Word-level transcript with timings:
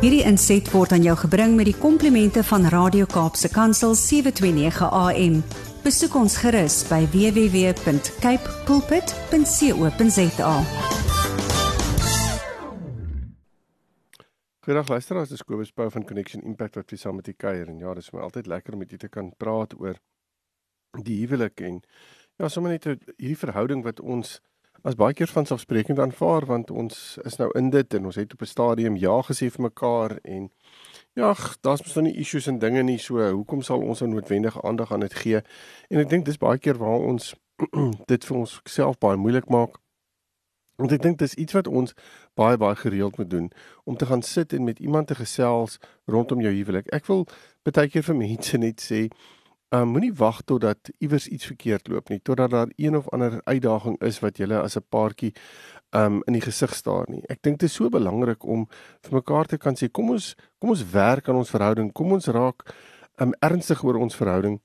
Hierdie 0.00 0.22
inset 0.24 0.64
word 0.72 0.94
aan 0.96 1.02
jou 1.04 1.12
gebring 1.26 1.58
met 1.58 1.66
die 1.68 1.76
komplimente 1.76 2.40
van 2.48 2.62
Radio 2.72 3.04
Kaapse 3.04 3.50
Kansel 3.52 3.92
729 3.92 4.86
AM. 4.96 5.34
Besoek 5.84 6.14
ons 6.16 6.38
gerus 6.40 6.78
by 6.88 7.02
www.cape 7.12 8.54
pulpit.co.za. 8.64 10.54
Goeiedag 14.64 14.88
luisteraars, 14.88 15.28
dis 15.34 15.44
Kobus 15.44 15.76
Pau 15.76 15.92
van 15.92 16.08
Connection 16.08 16.48
Impact 16.48 16.80
wat 16.80 16.88
weer 16.88 17.02
saam 17.04 17.20
met 17.20 17.28
u 17.28 17.36
kuier 17.36 17.68
en 17.68 17.84
ja, 17.84 17.92
dis 17.92 18.08
vir 18.08 18.22
my 18.22 18.24
altyd 18.30 18.48
lekker 18.48 18.72
om 18.72 18.80
met 18.80 18.96
u 18.96 19.04
te 19.04 19.12
kan 19.12 19.28
praat 19.36 19.76
oor 19.76 20.00
die 20.96 21.20
huwelik 21.26 21.60
en 21.60 21.82
ja, 22.40 22.48
sommer 22.48 22.72
net 22.72 22.88
hierdie 22.88 23.36
verhouding 23.36 23.84
wat 23.84 24.00
ons 24.00 24.38
as 24.82 24.96
baie 24.96 25.14
keer 25.14 25.28
van 25.28 25.46
selfsprekend 25.46 25.98
aanvaar 25.98 26.46
want 26.46 26.70
ons 26.70 27.18
is 27.24 27.36
nou 27.36 27.50
in 27.58 27.70
dit 27.70 27.94
en 27.94 28.04
ons 28.04 28.16
het 28.16 28.32
op 28.32 28.42
'n 28.42 28.46
stadium 28.46 28.96
ja 28.96 29.20
gesê 29.22 29.50
vir 29.50 29.62
mekaar 29.62 30.18
en 30.22 30.50
ja, 31.14 31.34
daar's 31.60 31.82
mos 31.82 31.94
nou 31.94 32.06
nie 32.06 32.16
issues 32.22 32.46
en 32.46 32.58
dinge 32.58 32.82
nie 32.82 32.98
so 32.98 33.30
hoekom 33.30 33.62
sal 33.62 33.82
ons 33.82 34.00
nou 34.00 34.10
noodwendig 34.10 34.62
aandag 34.64 34.92
aan 34.92 35.00
dit 35.00 35.14
gee? 35.14 35.42
En 35.90 36.02
ek 36.02 36.10
dink 36.10 36.24
dis 36.24 36.38
baie 36.38 36.58
keer 36.58 36.78
waar 36.78 37.06
ons 37.12 37.34
dit 38.12 38.24
vir 38.24 38.36
ons 38.36 38.60
self 38.64 38.98
baie 38.98 39.16
moeilik 39.20 39.48
maak. 39.48 39.78
Want 40.80 40.94
ek 40.96 41.02
dink 41.02 41.18
dis 41.20 41.34
iets 41.34 41.52
wat 41.52 41.68
ons 41.68 41.92
baie 42.38 42.56
baie 42.56 42.76
gereeld 42.76 43.18
moet 43.18 43.30
doen 43.30 43.50
om 43.84 43.96
te 43.96 44.06
gaan 44.06 44.22
sit 44.22 44.52
en 44.56 44.64
met 44.64 44.78
iemand 44.78 45.10
te 45.10 45.14
gesels 45.14 45.78
rondom 46.06 46.40
jou 46.40 46.52
huwelik. 46.54 46.88
Ek 46.94 47.06
wil 47.10 47.26
baie 47.68 47.88
keer 47.88 48.06
vir 48.06 48.16
mense 48.16 48.58
net 48.58 48.80
sê 48.80 49.08
Um, 49.72 49.92
Moenie 49.94 50.14
wag 50.18 50.40
totdat 50.42 50.88
iewers 50.98 51.28
iets 51.30 51.46
verkeerd 51.46 51.88
loop 51.88 52.08
nie, 52.10 52.18
totdat 52.26 52.50
daar 52.50 52.70
een 52.76 52.96
of 52.96 53.08
ander 53.14 53.36
uitdaging 53.44 54.00
is 54.02 54.16
wat 54.18 54.36
julle 54.42 54.58
as 54.58 54.74
'n 54.76 54.82
paartjie 54.88 55.32
um 55.90 56.22
in 56.26 56.32
die 56.32 56.42
gesig 56.42 56.74
staar 56.74 57.04
nie. 57.08 57.22
Ek 57.28 57.42
dink 57.42 57.58
dit 57.58 57.68
is 57.68 57.74
so 57.74 57.88
belangrik 57.88 58.44
om 58.44 58.66
vir 59.02 59.14
mekaar 59.14 59.46
te 59.46 59.58
kan 59.58 59.74
sê 59.74 59.88
kom 59.90 60.10
ons 60.10 60.34
kom 60.58 60.70
ons 60.70 60.90
werk 60.90 61.28
aan 61.28 61.36
ons 61.36 61.50
verhouding, 61.50 61.92
kom 61.92 62.12
ons 62.12 62.26
raak 62.26 62.74
um 63.18 63.32
ernstig 63.40 63.84
oor 63.84 63.94
ons 63.96 64.16
verhouding. 64.16 64.60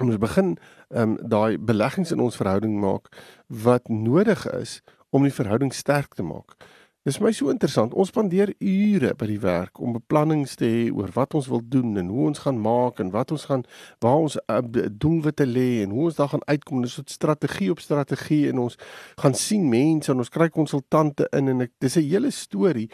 Ons 0.00 0.16
begin 0.16 0.58
um 0.90 1.16
daai 1.16 1.58
beleggings 1.58 2.12
in 2.12 2.20
ons 2.20 2.36
verhouding 2.36 2.80
maak 2.80 3.08
wat 3.46 3.88
nodig 3.88 4.46
is 4.52 4.82
om 5.10 5.22
die 5.22 5.32
verhouding 5.32 5.72
sterk 5.72 6.14
te 6.14 6.22
maak. 6.22 6.56
Dis 7.02 7.16
my 7.18 7.32
so 7.34 7.50
interessant. 7.50 7.96
Ons 7.98 8.12
spandeer 8.12 8.52
ure 8.62 9.08
by 9.18 9.26
die 9.26 9.40
werk 9.42 9.80
om 9.82 9.96
beplannings 9.96 10.52
te 10.54 10.68
hê 10.70 10.82
oor 10.94 11.08
wat 11.16 11.32
ons 11.34 11.48
wil 11.50 11.64
doen 11.66 11.96
en 11.98 12.12
hoe 12.14 12.28
ons 12.28 12.42
gaan 12.44 12.60
maak 12.62 13.00
en 13.02 13.08
wat 13.10 13.32
ons 13.34 13.46
gaan 13.50 13.64
waar 14.04 14.22
ons 14.22 14.36
uh, 14.38 14.60
doelwitte 14.86 15.42
lê 15.48 15.82
en 15.82 15.90
hoe 15.96 16.04
ons 16.12 16.20
daar 16.20 16.30
gaan 16.30 16.46
uitkom. 16.46 16.84
Dis 16.86 17.00
'n 17.00 17.10
strategie 17.10 17.72
op 17.74 17.82
strategie 17.82 18.46
en 18.50 18.62
ons 18.68 18.78
gaan 19.18 19.34
sien 19.34 19.66
mense 19.68 20.12
en 20.12 20.22
ons 20.22 20.30
kry 20.30 20.48
konsultante 20.48 21.26
in 21.32 21.48
en 21.48 21.66
ek 21.66 21.72
dis 21.80 21.96
'n 21.96 22.06
hele 22.06 22.30
storie 22.30 22.88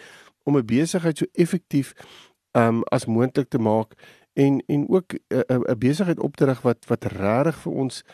om 0.45 0.57
'n 0.57 0.65
besigheid 0.65 1.19
so 1.19 1.27
effektief 1.35 1.93
um 2.57 2.83
as 2.91 3.05
moontlik 3.05 3.51
te 3.51 3.59
maak 3.59 3.93
en 4.33 4.63
en 4.67 4.89
ook 4.89 5.13
'n 5.13 5.21
uh, 5.37 5.43
'n 5.49 5.69
uh, 5.69 5.77
besigheid 5.77 6.21
op 6.21 6.37
te 6.37 6.45
rig 6.45 6.63
wat 6.63 6.87
wat 6.87 7.05
regtig 7.05 7.57
vir 7.61 7.73
ons 7.73 8.05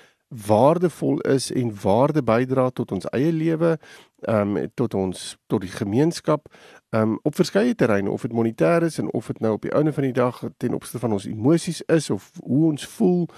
waardevol 0.46 1.18
is 1.20 1.50
en 1.52 1.72
waarde 1.82 2.22
bydra 2.22 2.70
tot 2.70 2.92
ons 2.92 3.06
eie 3.10 3.32
lewe, 3.32 3.78
ehm 4.24 4.56
um, 4.56 4.70
tot 4.74 4.94
ons 4.94 5.36
tot 5.46 5.60
die 5.60 5.70
gemeenskap, 5.70 6.48
ehm 6.90 7.02
um, 7.02 7.18
op 7.22 7.34
verskeie 7.34 7.74
terreine 7.74 8.10
of 8.10 8.22
dit 8.22 8.32
monetêr 8.32 8.82
is 8.82 8.98
en 8.98 9.12
of 9.12 9.26
dit 9.26 9.40
nou 9.40 9.52
op 9.52 9.62
die 9.62 9.72
einde 9.72 9.92
van 9.92 10.02
die 10.02 10.12
dag 10.12 10.42
ten 10.56 10.74
opsigte 10.74 10.98
van 10.98 11.12
ons 11.12 11.26
emosies 11.26 11.82
is 11.82 12.10
of 12.10 12.30
hoe 12.42 12.66
ons 12.70 12.86
voel. 12.86 13.28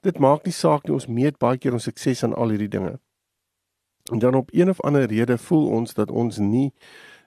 Dit 0.00 0.18
maak 0.18 0.44
nie 0.44 0.52
saak 0.52 0.84
nie, 0.84 0.94
ons 0.94 1.06
meet 1.06 1.38
baie 1.38 1.58
keer 1.58 1.72
ons 1.72 1.88
sukses 1.88 2.24
aan 2.24 2.34
al 2.34 2.48
hierdie 2.48 2.68
dinge. 2.68 2.98
En 4.12 4.18
dan 4.18 4.34
op 4.34 4.48
een 4.52 4.70
of 4.70 4.80
ander 4.80 5.06
rede 5.06 5.38
voel 5.38 5.66
ons 5.68 5.94
dat 5.94 6.10
ons 6.10 6.38
nie 6.38 6.72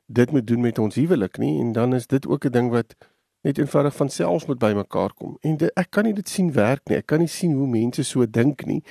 dit 0.05 0.31
moet 0.31 0.47
doen 0.47 0.61
met 0.61 0.79
ons 0.79 0.95
huwelik 0.95 1.37
nie 1.37 1.59
en 1.59 1.71
dan 1.71 1.93
is 1.93 2.07
dit 2.07 2.27
ook 2.27 2.45
'n 2.45 2.51
ding 2.51 2.69
wat 2.71 2.95
net 3.43 3.59
eenvoudig 3.59 3.95
van 3.95 4.09
selfs 4.09 4.45
moet 4.47 4.59
bymekaar 4.59 5.13
kom. 5.13 5.37
En 5.41 5.57
dit, 5.59 5.71
ek 5.79 5.91
kan 5.91 6.07
nie 6.07 6.15
dit 6.15 6.29
sien 6.29 6.51
werk 6.55 6.87
nie. 6.89 6.97
Ek 6.97 7.09
kan 7.11 7.19
nie 7.19 7.31
sien 7.31 7.55
hoe 7.57 7.67
mense 7.67 8.05
so 8.07 8.25
dink 8.25 8.65
nie. 8.69 8.81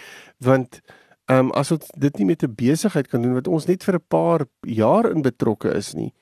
Want 0.45 0.83
ehm 1.31 1.49
um, 1.49 1.51
as 1.57 1.71
ons 1.73 1.91
dit 1.97 2.19
nie 2.19 2.27
met 2.27 2.43
'n 2.43 2.55
besigheid 2.55 3.09
kan 3.09 3.23
doen 3.23 3.35
wat 3.35 3.49
ons 3.49 3.67
net 3.67 3.85
vir 3.85 3.95
'n 3.95 4.05
paar 4.09 4.47
jaar 4.61 5.11
in 5.11 5.23
betrokke 5.23 5.71
is 5.75 5.95
nie. 5.95 6.13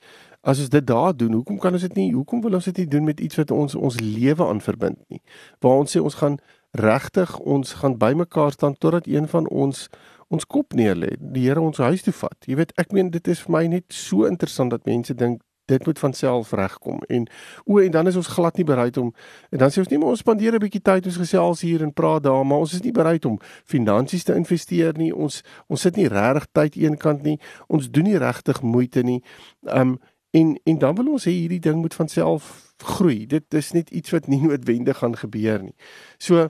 As 0.41 0.59
ons 0.59 0.69
dit 0.69 0.87
daar 0.87 1.17
doen, 1.17 1.33
hoekom 1.33 1.57
kan 1.59 1.73
ons 1.73 1.81
dit 1.81 1.95
nie? 1.95 2.13
Hoekom 2.13 2.41
wil 2.41 2.53
ons 2.53 2.65
dit 2.65 2.77
nie 2.77 2.87
doen 2.87 3.03
met 3.03 3.19
iets 3.19 3.35
wat 3.35 3.51
ons 3.51 3.75
ons 3.75 3.99
lewe 3.99 4.47
aan 4.47 4.61
verbind 4.61 4.97
nie? 5.09 5.21
Waar 5.59 5.77
ons 5.77 5.97
sê 5.97 6.01
ons 6.01 6.15
gaan 6.15 6.39
regtig 6.71 7.39
ons 7.39 7.73
gaan 7.73 7.97
bymekaar 7.97 8.51
staan 8.51 8.77
totdat 8.77 9.07
een 9.07 9.27
van 9.27 9.49
ons 9.49 9.89
ons 10.31 10.45
kop 10.45 10.73
neerlê, 10.73 11.15
die 11.19 11.43
Here 11.43 11.61
ons 11.61 11.77
huis 11.77 12.01
toe 12.05 12.13
vat. 12.13 12.45
Jy 12.47 12.55
weet, 12.55 12.71
ek 12.79 12.93
meen 12.95 13.09
dit 13.11 13.27
is 13.27 13.41
vir 13.43 13.51
my 13.51 13.65
net 13.67 13.83
so 13.91 14.23
interessant 14.25 14.71
dat 14.71 14.85
mense 14.87 15.13
dink 15.13 15.41
dit 15.71 15.85
moet 15.87 15.99
van 15.99 16.13
self 16.13 16.51
regkom. 16.57 17.01
En 17.07 17.27
o 17.65 17.79
en 17.79 17.91
dan 17.91 18.07
is 18.11 18.19
ons 18.19 18.27
glad 18.35 18.59
nie 18.59 18.67
bereid 18.67 18.97
om 18.97 19.13
en 19.49 19.63
dan 19.63 19.73
sê 19.73 19.83
ons 19.83 19.91
nie 19.91 19.99
maar 20.01 20.13
ons 20.15 20.23
spandeer 20.23 20.55
'n 20.55 20.63
bietjie 20.63 20.83
tyd 20.83 21.05
ons 21.05 21.19
gesels 21.23 21.61
hier 21.61 21.81
en 21.81 21.93
praat 21.93 22.23
daar 22.23 22.45
maar 22.45 22.63
ons 22.65 22.73
is 22.73 22.83
nie 22.83 22.95
bereid 22.95 23.25
om 23.25 23.39
finansies 23.65 24.23
te 24.23 24.35
investeer 24.35 24.97
nie. 24.97 25.11
Ons 25.15 25.43
ons 25.67 25.81
sit 25.81 25.95
nie 25.95 26.07
regtig 26.07 26.47
tyd 26.51 26.75
eenkant 26.75 27.23
nie. 27.23 27.39
Ons 27.67 27.89
doen 27.89 28.03
nie 28.03 28.17
regtig 28.17 28.61
moeite 28.61 29.03
nie. 29.03 29.21
Um 29.63 29.99
en 30.31 30.59
en 30.63 30.77
dan 30.77 30.95
wil 30.95 31.11
ons 31.11 31.25
hê 31.25 31.31
hierdie 31.31 31.59
ding 31.59 31.81
moet 31.81 31.93
van 31.93 32.07
self 32.07 32.73
groei. 32.77 33.25
Dit 33.27 33.53
is 33.53 33.71
net 33.71 33.89
iets 33.89 34.11
wat 34.11 34.27
nie 34.27 34.41
noodwendig 34.41 34.97
gaan 34.97 35.15
gebeur 35.15 35.63
nie. 35.63 35.75
So 36.17 36.49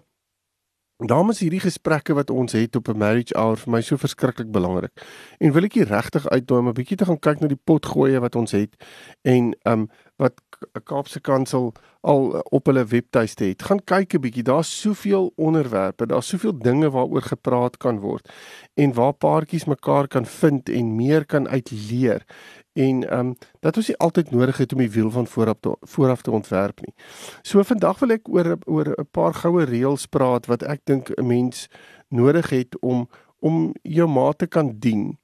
Daarom 1.02 1.30
is 1.30 1.40
hierdie 1.42 1.60
gesprekke 1.60 2.14
wat 2.14 2.30
ons 2.30 2.54
het 2.54 2.76
op 2.76 2.88
'n 2.88 2.98
marriage 2.98 3.34
hour 3.34 3.58
vir 3.58 3.72
my 3.72 3.82
so 3.82 3.98
verskriklik 3.98 4.52
belangrik. 4.52 4.92
En 5.40 5.52
wil 5.52 5.64
ek 5.64 5.74
hier 5.74 5.88
regtig 5.88 6.30
uitnooi 6.30 6.62
om 6.62 6.68
'n 6.68 6.74
bietjie 6.74 6.98
te 6.98 7.06
gaan 7.06 7.20
kyk 7.20 7.40
na 7.40 7.48
die 7.48 7.62
potgoeie 7.64 8.20
wat 8.20 8.36
ons 8.36 8.52
het 8.52 8.76
en 9.22 9.58
um 9.64 9.90
wat 10.22 10.38
Kaapse 10.86 11.20
Kansel 11.20 11.72
al 12.06 12.42
op 12.54 12.66
hulle 12.70 12.84
webtuiste 12.86 13.48
het. 13.50 13.64
Gaan 13.66 13.82
kyk 13.84 14.14
'n 14.14 14.22
bietjie. 14.22 14.44
Daar's 14.44 14.82
soveel 14.82 15.32
onderwerpe, 15.36 16.06
daar's 16.06 16.28
soveel 16.28 16.58
dinge 16.58 16.90
waaroor 16.90 17.22
gepraat 17.22 17.78
kan 17.78 18.00
word 18.00 18.30
en 18.74 18.94
waar 18.94 19.14
paartjies 19.14 19.66
mekaar 19.66 20.08
kan 20.08 20.26
vind 20.26 20.70
en 20.70 20.96
meer 20.96 21.26
kan 21.26 21.48
uitleer 21.50 22.26
en 22.74 23.10
ehm 23.10 23.20
um, 23.20 23.36
dat 23.60 23.78
ons 23.78 23.88
nie 23.88 23.98
altyd 23.98 24.32
nodig 24.32 24.58
het 24.58 24.74
om 24.74 24.80
die 24.80 24.92
wiel 24.92 25.12
van 25.12 25.28
vooraf 25.28 25.58
te 25.60 25.76
vooraf 25.82 26.22
te 26.22 26.32
ontwerp 26.32 26.82
nie. 26.82 26.94
So 27.42 27.64
vandag 27.64 28.00
wil 28.00 28.10
ek 28.16 28.30
oor 28.30 28.58
oor 28.66 28.88
'n 28.98 29.08
paar 29.12 29.34
goue 29.34 29.66
reëls 29.66 30.06
praat 30.06 30.46
wat 30.46 30.64
ek 30.64 30.82
dink 30.86 31.10
'n 31.10 31.28
mens 31.28 31.68
nodig 32.10 32.50
het 32.50 32.80
om 32.80 33.10
om 33.40 33.74
jou 33.82 34.08
maat 34.08 34.38
te 34.38 34.48
kan 34.48 34.80
dien. 34.80 35.18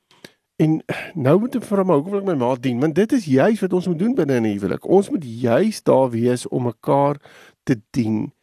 En 0.57 0.79
nou 1.13 1.35
moet 1.39 1.55
ek 1.59 1.65
vir 1.69 1.79
hom 1.83 1.91
hoekom 1.93 2.13
wil 2.15 2.23
ek 2.23 2.29
my 2.31 2.35
maat 2.41 2.61
dien? 2.63 2.79
Want 2.81 2.95
dit 2.97 3.11
is 3.13 3.27
juis 3.29 3.59
wat 3.61 3.73
ons 3.77 3.87
moet 3.91 3.99
doen 3.99 4.15
binne 4.17 4.39
'n 4.39 4.47
huwelik. 4.55 4.87
Ons 4.89 5.09
moet 5.13 5.25
juis 5.41 5.83
daar 5.85 6.09
wees 6.09 6.47
om 6.47 6.63
mekaar 6.65 7.21
te 7.63 7.77
dien. 7.93 8.33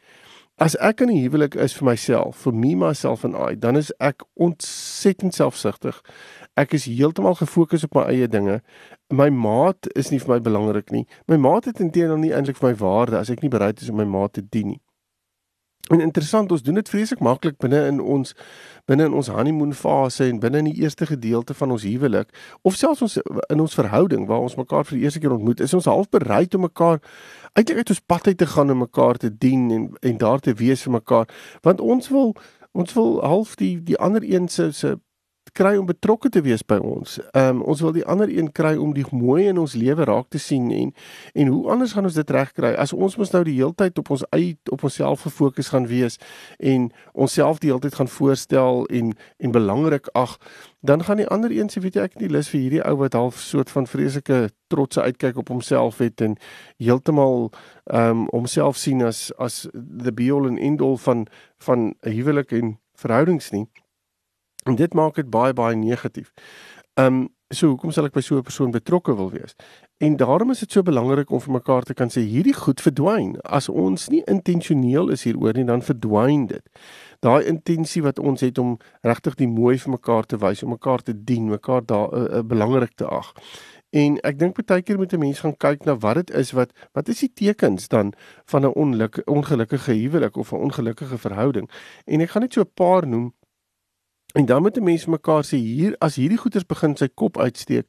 As 0.57 0.77
ek 0.79 1.01
in 1.01 1.11
'n 1.11 1.23
huwelik 1.25 1.55
is 1.55 1.75
vir 1.75 1.85
myself, 1.85 2.37
vir 2.37 2.55
me 2.55 2.77
myself 2.77 3.25
and 3.25 3.35
I, 3.35 3.59
dan 3.59 3.77
is 3.77 3.91
ek 3.99 4.23
ontsettend 4.35 5.35
selfsugtig. 5.35 6.01
Ek 6.57 6.73
is 6.73 6.85
heeltemal 6.85 7.35
gefokus 7.35 7.85
op 7.85 7.95
my 7.95 8.03
eie 8.03 8.29
dinge. 8.29 8.63
My 9.11 9.29
maat 9.29 9.89
is 9.97 10.11
nie 10.11 10.21
vir 10.21 10.35
my 10.35 10.41
belangrik 10.41 10.91
nie. 10.91 11.07
My 11.27 11.37
maat 11.37 11.65
het 11.65 11.81
intedeel 11.81 12.17
nie 12.17 12.31
eintlik 12.31 12.57
vir 12.57 12.71
my 12.71 12.77
waarde 12.77 13.19
as 13.19 13.31
ek 13.31 13.43
nie 13.43 13.51
bereid 13.51 13.83
is 13.83 13.91
om 13.91 13.97
my 13.97 14.05
maat 14.05 14.33
te 14.33 14.43
dien 14.51 14.67
nie. 14.67 14.81
En 15.93 16.00
interessant, 16.00 16.50
ons 16.50 16.62
doen 16.62 16.75
dit 16.75 16.89
vreeslik 16.89 17.21
maklik 17.21 17.59
binne 17.61 17.83
in 17.87 18.00
ons 18.00 18.33
binne 18.89 19.05
in 19.05 19.12
ons 19.17 19.28
honeymoon 19.28 19.75
fase 19.77 20.25
en 20.25 20.39
binne 20.41 20.62
in 20.62 20.71
die 20.71 20.81
eerste 20.81 21.06
gedeelte 21.06 21.55
van 21.55 21.71
ons 21.77 21.84
huwelik 21.84 22.33
of 22.62 22.77
selfs 22.77 23.03
ons 23.05 23.19
in 23.53 23.61
ons 23.61 23.77
verhouding 23.77 24.27
waar 24.28 24.44
ons 24.44 24.56
mekaar 24.56 24.84
vir 24.89 24.97
die 24.97 25.05
eerste 25.05 25.21
keer 25.21 25.37
ontmoet, 25.37 25.61
is 25.61 25.77
ons 25.77 25.89
half 25.89 26.09
bereid 26.09 26.56
om 26.56 26.65
mekaar 26.65 27.00
eintlik 27.53 27.84
uit 27.84 27.94
ons 27.97 28.00
pad 28.00 28.33
uit 28.33 28.39
te 28.39 28.49
gaan 28.49 28.73
om 28.73 28.81
mekaar 28.84 29.21
te 29.21 29.28
dien 29.28 29.71
en 29.71 29.87
en 30.00 30.21
daar 30.21 30.41
te 30.41 30.56
wees 30.56 30.84
vir 30.89 30.97
mekaar, 30.97 31.28
want 31.62 31.81
ons 31.81 32.09
wil 32.09 32.33
ons 32.73 32.97
wil 32.97 33.21
half 33.23 33.55
die 33.61 33.77
die 33.84 34.00
ander 34.00 34.25
een 34.25 34.49
se 34.49 34.73
se 34.73 34.97
kry 35.53 35.77
om 35.77 35.87
betrokke 35.87 36.28
te 36.28 36.41
wees 36.41 36.62
by 36.66 36.78
ons. 36.82 37.19
Ehm 37.32 37.56
um, 37.56 37.62
ons 37.62 37.81
wil 37.81 37.93
die 37.93 38.05
ander 38.05 38.31
een 38.31 38.53
kry 38.53 38.75
om 38.77 38.94
die 38.94 39.05
mooi 39.10 39.49
in 39.49 39.59
ons 39.59 39.75
lewe 39.75 40.05
raak 40.05 40.29
te 40.29 40.38
sien 40.38 40.70
en 40.70 40.93
en 41.35 41.46
hoe 41.46 41.70
anders 41.70 41.93
gaan 41.93 42.05
ons 42.05 42.14
dit 42.14 42.31
regkry 42.31 42.73
as 42.75 42.93
ons 42.93 43.17
mos 43.17 43.32
nou 43.32 43.43
die 43.44 43.56
heeltyd 43.58 43.99
op 43.99 44.11
ons 44.11 44.25
eie 44.31 44.56
op 44.73 44.82
onsself 44.82 45.26
gefokus 45.26 45.69
gaan 45.69 45.87
wees 45.87 46.19
en 46.58 46.91
onsself 47.12 47.58
die 47.58 47.70
heeltyd 47.70 47.94
gaan 47.94 48.08
voorstel 48.08 48.87
en 48.87 49.12
en 49.38 49.52
belangrik 49.52 50.08
ag 50.12 50.38
dan 50.81 51.05
gaan 51.05 51.17
die 51.17 51.29
ander 51.29 51.52
een 51.52 51.70
sê 51.73 51.81
weet 51.81 51.94
jy 51.94 52.02
ek 52.08 52.17
het 52.17 52.23
nie 52.23 52.32
lus 52.32 52.50
vir 52.52 52.61
hierdie 52.61 52.85
ou 52.85 52.97
wat 53.00 53.14
half 53.19 53.38
soort 53.40 53.70
van 53.70 53.87
vreeslike 53.87 54.49
trotse 54.73 55.00
uitkyk 55.00 55.37
op 55.37 55.49
homself 55.49 55.99
het 55.99 56.20
en 56.20 56.37
heeltemal 56.76 57.50
ehm 57.85 58.11
um, 58.11 58.26
homself 58.32 58.76
sien 58.76 59.02
as 59.02 59.31
as 59.38 59.69
the 59.75 60.12
be 60.12 60.32
all 60.32 60.49
and 60.49 60.58
end 60.58 60.81
all 60.81 60.97
van 60.97 61.26
van 61.58 61.94
'n 62.02 62.11
huwelik 62.11 62.52
en 62.52 62.79
verhoudings 62.94 63.50
nie. 63.50 63.67
En 64.64 64.75
dit 64.75 64.94
maak 64.94 65.14
dit 65.14 65.31
baie 65.31 65.52
baie 65.52 65.76
negatief. 65.76 66.32
Um 66.94 67.28
so 67.55 67.69
hoekom 67.70 67.93
sal 67.94 68.08
ek 68.08 68.14
by 68.16 68.22
so 68.25 68.37
'n 68.37 68.43
persoon 68.43 68.70
betrokke 68.70 69.14
wil 69.14 69.31
wees? 69.31 69.55
En 69.99 70.16
daarom 70.16 70.50
is 70.50 70.58
dit 70.58 70.72
so 70.72 70.82
belangrik 70.82 71.31
om 71.31 71.40
vir 71.40 71.52
mekaar 71.52 71.82
te 71.82 71.94
kan 71.94 72.08
sê 72.08 72.20
hierdie 72.20 72.55
goed 72.55 72.81
verdwyn. 72.81 73.37
As 73.40 73.69
ons 73.69 74.08
nie 74.08 74.22
intentioneel 74.25 75.11
is 75.11 75.22
hieroor 75.22 75.55
nie, 75.55 75.64
dan 75.64 75.82
verdwyn 75.82 76.46
dit. 76.46 76.62
Daai 77.20 77.44
intensie 77.44 78.02
wat 78.02 78.19
ons 78.19 78.40
het 78.40 78.58
om 78.58 78.78
regtig 79.02 79.34
die 79.34 79.49
mooi 79.49 79.78
vir 79.78 79.90
mekaar 79.90 80.26
te 80.26 80.37
wys, 80.37 80.62
om 80.62 80.70
mekaar 80.70 81.02
te 81.02 81.25
dien, 81.25 81.49
mekaar 81.49 81.87
daar 81.87 82.12
uh, 82.12 82.38
uh, 82.38 82.43
belangrik 82.43 82.94
te 82.96 83.06
ag. 83.06 83.32
En 83.94 84.19
ek 84.26 84.38
dink 84.38 84.58
baie 84.66 84.82
keer 84.82 84.99
moet 84.99 85.12
'n 85.14 85.19
mens 85.19 85.40
gaan 85.40 85.56
kyk 85.56 85.84
na 85.84 85.94
wat 85.96 86.14
dit 86.14 86.31
is 86.31 86.52
wat 86.52 86.72
wat 86.93 87.08
is 87.08 87.20
die 87.20 87.32
tekens 87.32 87.88
dan 87.88 88.12
van 88.44 88.64
'n 88.64 88.75
ongeluk, 88.75 89.22
ongelukkige 89.26 89.93
huwelik 89.93 90.37
of 90.37 90.52
'n 90.52 90.56
ongelukkige 90.56 91.19
verhouding. 91.19 91.70
En 92.05 92.20
ek 92.20 92.31
gaan 92.31 92.43
net 92.43 92.52
so 92.52 92.61
'n 92.61 92.75
paar 92.75 93.06
noem. 93.06 93.32
En 94.35 94.47
dan 94.47 94.63
moet 94.63 94.77
'n 94.77 94.83
mens 94.83 95.07
mekaar 95.07 95.45
sê 95.45 95.57
hier 95.57 95.95
as 95.99 96.17
hierdie 96.17 96.39
goeters 96.39 96.67
begin 96.67 96.97
sy 96.97 97.09
kop 97.15 97.39
uitsteek, 97.39 97.87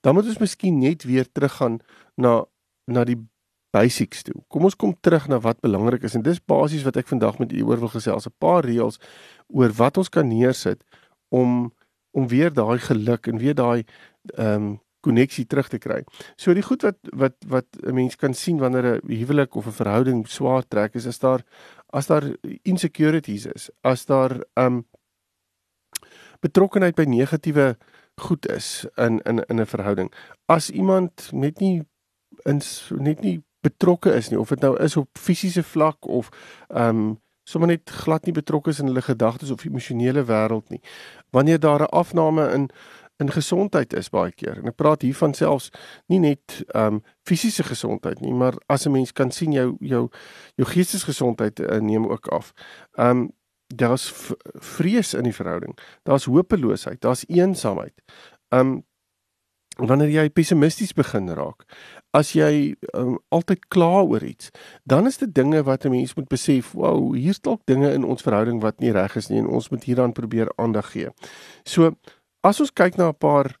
dan 0.00 0.14
moet 0.14 0.26
ons 0.26 0.38
miskien 0.38 0.78
net 0.78 1.04
weer 1.04 1.26
teruggaan 1.32 1.80
na 2.14 2.44
na 2.84 3.04
die 3.04 3.20
basics 3.70 4.22
toe. 4.22 4.34
Kom 4.48 4.64
ons 4.64 4.76
kom 4.76 4.94
terug 5.00 5.28
na 5.28 5.38
wat 5.40 5.60
belangrik 5.60 6.02
is 6.02 6.14
en 6.14 6.22
dis 6.22 6.40
basies 6.44 6.84
wat 6.84 6.96
ek 6.96 7.08
vandag 7.08 7.38
met 7.38 7.52
u 7.52 7.62
oor 7.62 7.80
wil 7.84 7.92
gesels, 7.92 8.26
'n 8.26 8.34
paar 8.38 8.64
reëls 8.64 8.98
oor 9.48 9.72
wat 9.72 9.96
ons 9.96 10.08
kan 10.08 10.28
neersit 10.28 10.84
om 11.28 11.72
om 12.10 12.28
weer 12.28 12.52
daai 12.52 12.78
geluk 12.78 13.26
en 13.26 13.38
weer 13.38 13.54
daai 13.54 13.84
ehm 14.36 14.62
um, 14.62 14.80
koneksie 15.02 15.46
terug 15.46 15.68
te 15.68 15.78
kry. 15.78 16.04
So 16.36 16.54
die 16.54 16.62
goed 16.62 16.82
wat 16.82 16.98
wat 17.12 17.36
wat 17.48 17.66
'n 17.82 17.94
mens 17.94 18.16
kan 18.16 18.34
sien 18.34 18.58
wanneer 18.58 18.84
'n 18.84 19.00
huwelik 19.08 19.54
of 19.54 19.66
'n 19.66 19.78
verhouding 19.82 20.28
swaar 20.28 20.62
trek 20.68 20.94
is 20.94 21.06
as 21.06 21.18
daar 21.18 21.42
as 21.92 22.06
daar 22.06 22.24
insecurities 22.62 23.46
is, 23.46 23.70
as 23.82 24.06
daar 24.06 24.44
ehm 24.54 24.66
um, 24.66 24.84
betrokkenheid 26.42 26.98
by 26.98 27.06
negatiewe 27.08 27.76
goed 28.20 28.48
is 28.50 28.86
in 28.94 29.20
in 29.22 29.44
in 29.48 29.60
'n 29.60 29.66
verhouding. 29.66 30.12
As 30.46 30.70
iemand 30.70 31.30
net 31.32 31.58
nie 31.60 31.82
in 32.44 32.60
net 32.98 33.20
nie 33.20 33.42
betrokke 33.60 34.14
is 34.14 34.28
nie 34.28 34.38
of 34.38 34.48
dit 34.48 34.60
nou 34.60 34.76
is 34.82 34.96
op 34.96 35.08
fisiese 35.18 35.62
vlak 35.62 36.06
of 36.06 36.28
ehm 36.68 36.88
um, 36.88 37.20
sommer 37.44 37.68
net 37.68 37.90
glad 37.90 38.24
nie 38.24 38.34
betrokke 38.34 38.70
is 38.70 38.78
in 38.78 38.86
hulle 38.86 39.02
gedagtes 39.02 39.50
of 39.50 39.64
emosionele 39.64 40.22
wêreld 40.24 40.68
nie. 40.70 40.80
Wanneer 41.30 41.58
daar 41.60 41.80
'n 41.80 41.90
afname 41.90 42.52
in 42.52 42.70
in 43.16 43.30
gesondheid 43.30 43.92
is 43.92 44.08
baie 44.08 44.32
keer. 44.32 44.58
En 44.58 44.70
ek 44.70 44.76
praat 44.76 45.02
hier 45.02 45.14
van 45.14 45.34
selfs 45.34 45.70
nie 46.06 46.18
net 46.18 46.62
ehm 46.74 46.94
um, 46.94 47.02
fisiese 47.28 47.62
gesondheid 47.62 48.20
nie, 48.20 48.32
maar 48.32 48.54
as 48.66 48.86
'n 48.86 48.92
mens 48.92 49.12
kan 49.12 49.30
sien 49.30 49.52
jou 49.52 49.76
jou 49.80 50.08
jou 50.54 50.68
geestesgesondheid 50.68 51.60
uh, 51.60 51.78
neem 51.80 52.06
ook 52.06 52.26
af. 52.26 52.52
Ehm 52.92 53.08
um, 53.08 53.30
daar's 53.76 54.12
vrees 54.54 55.14
in 55.14 55.24
die 55.28 55.34
verhouding. 55.34 55.76
Daar's 56.02 56.24
hopeloosheid, 56.24 57.00
daar's 57.00 57.24
eensaamheid. 57.28 57.94
Um, 58.48 58.82
wanneer 59.80 60.10
jy 60.12 60.28
pessimisties 60.28 60.92
begin 60.92 61.30
raak, 61.32 61.64
as 62.12 62.34
jy 62.36 62.74
um, 62.98 63.16
altyd 63.32 63.64
kla 63.72 64.02
oor 64.04 64.24
iets, 64.24 64.50
dan 64.84 65.08
is 65.08 65.16
dit 65.22 65.32
dinge 65.34 65.62
wat 65.64 65.86
'n 65.86 65.90
mens 65.90 66.14
moet 66.14 66.28
besef, 66.28 66.72
wow, 66.72 67.14
hier's 67.14 67.40
dalk 67.40 67.62
dinge 67.64 67.92
in 67.92 68.04
ons 68.04 68.22
verhouding 68.22 68.60
wat 68.60 68.80
nie 68.80 68.92
reg 68.92 69.16
is 69.16 69.28
nie 69.28 69.38
en 69.38 69.48
ons 69.48 69.70
moet 69.70 69.84
hieraan 69.84 70.12
probeer 70.12 70.52
aandag 70.56 70.92
gee. 70.92 71.08
So, 71.64 71.96
as 72.42 72.60
ons 72.60 72.70
kyk 72.70 72.96
na 72.96 73.08
'n 73.08 73.18
paar 73.18 73.56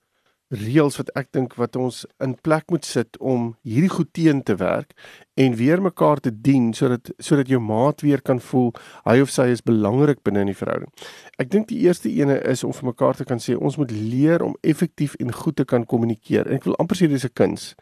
reëls 0.52 0.98
wat 1.00 1.10
ek 1.16 1.30
dink 1.32 1.54
wat 1.56 1.76
ons 1.80 2.02
in 2.24 2.34
plek 2.44 2.68
moet 2.72 2.84
sit 2.84 3.16
om 3.18 3.52
hierdie 3.64 3.92
goed 3.92 4.10
teen 4.12 4.42
te 4.44 4.56
werk 4.60 4.92
en 5.40 5.56
weer 5.56 5.80
mekaar 5.80 6.20
te 6.20 6.32
dien 6.32 6.72
sodat 6.76 7.08
sodat 7.18 7.48
jou 7.48 7.60
maat 7.60 8.04
weer 8.04 8.20
kan 8.20 8.40
voel 8.50 8.72
hy 9.06 9.18
of 9.24 9.32
sy 9.32 9.48
is 9.54 9.64
belangrik 9.64 10.20
binne 10.26 10.44
in 10.44 10.52
die 10.52 10.58
verhouding. 10.58 10.92
Ek 11.40 11.48
dink 11.52 11.70
die 11.72 11.80
eerste 11.86 12.12
ene 12.12 12.36
is 12.52 12.64
om 12.68 12.74
vir 12.76 12.90
mekaar 12.92 13.16
te 13.16 13.28
kan 13.28 13.40
sê 13.40 13.56
ons 13.56 13.78
moet 13.80 13.94
leer 13.96 14.44
om 14.44 14.58
effektief 14.60 15.16
en 15.20 15.32
goed 15.32 15.56
te 15.56 15.64
kan 15.64 15.88
kommunikeer. 15.88 16.46
En 16.46 16.60
ek 16.60 16.68
wil 16.68 16.76
amper 16.82 17.00
sê 17.00 17.08
dis 17.08 17.24
'n 17.24 17.32
kuns. 17.32 17.72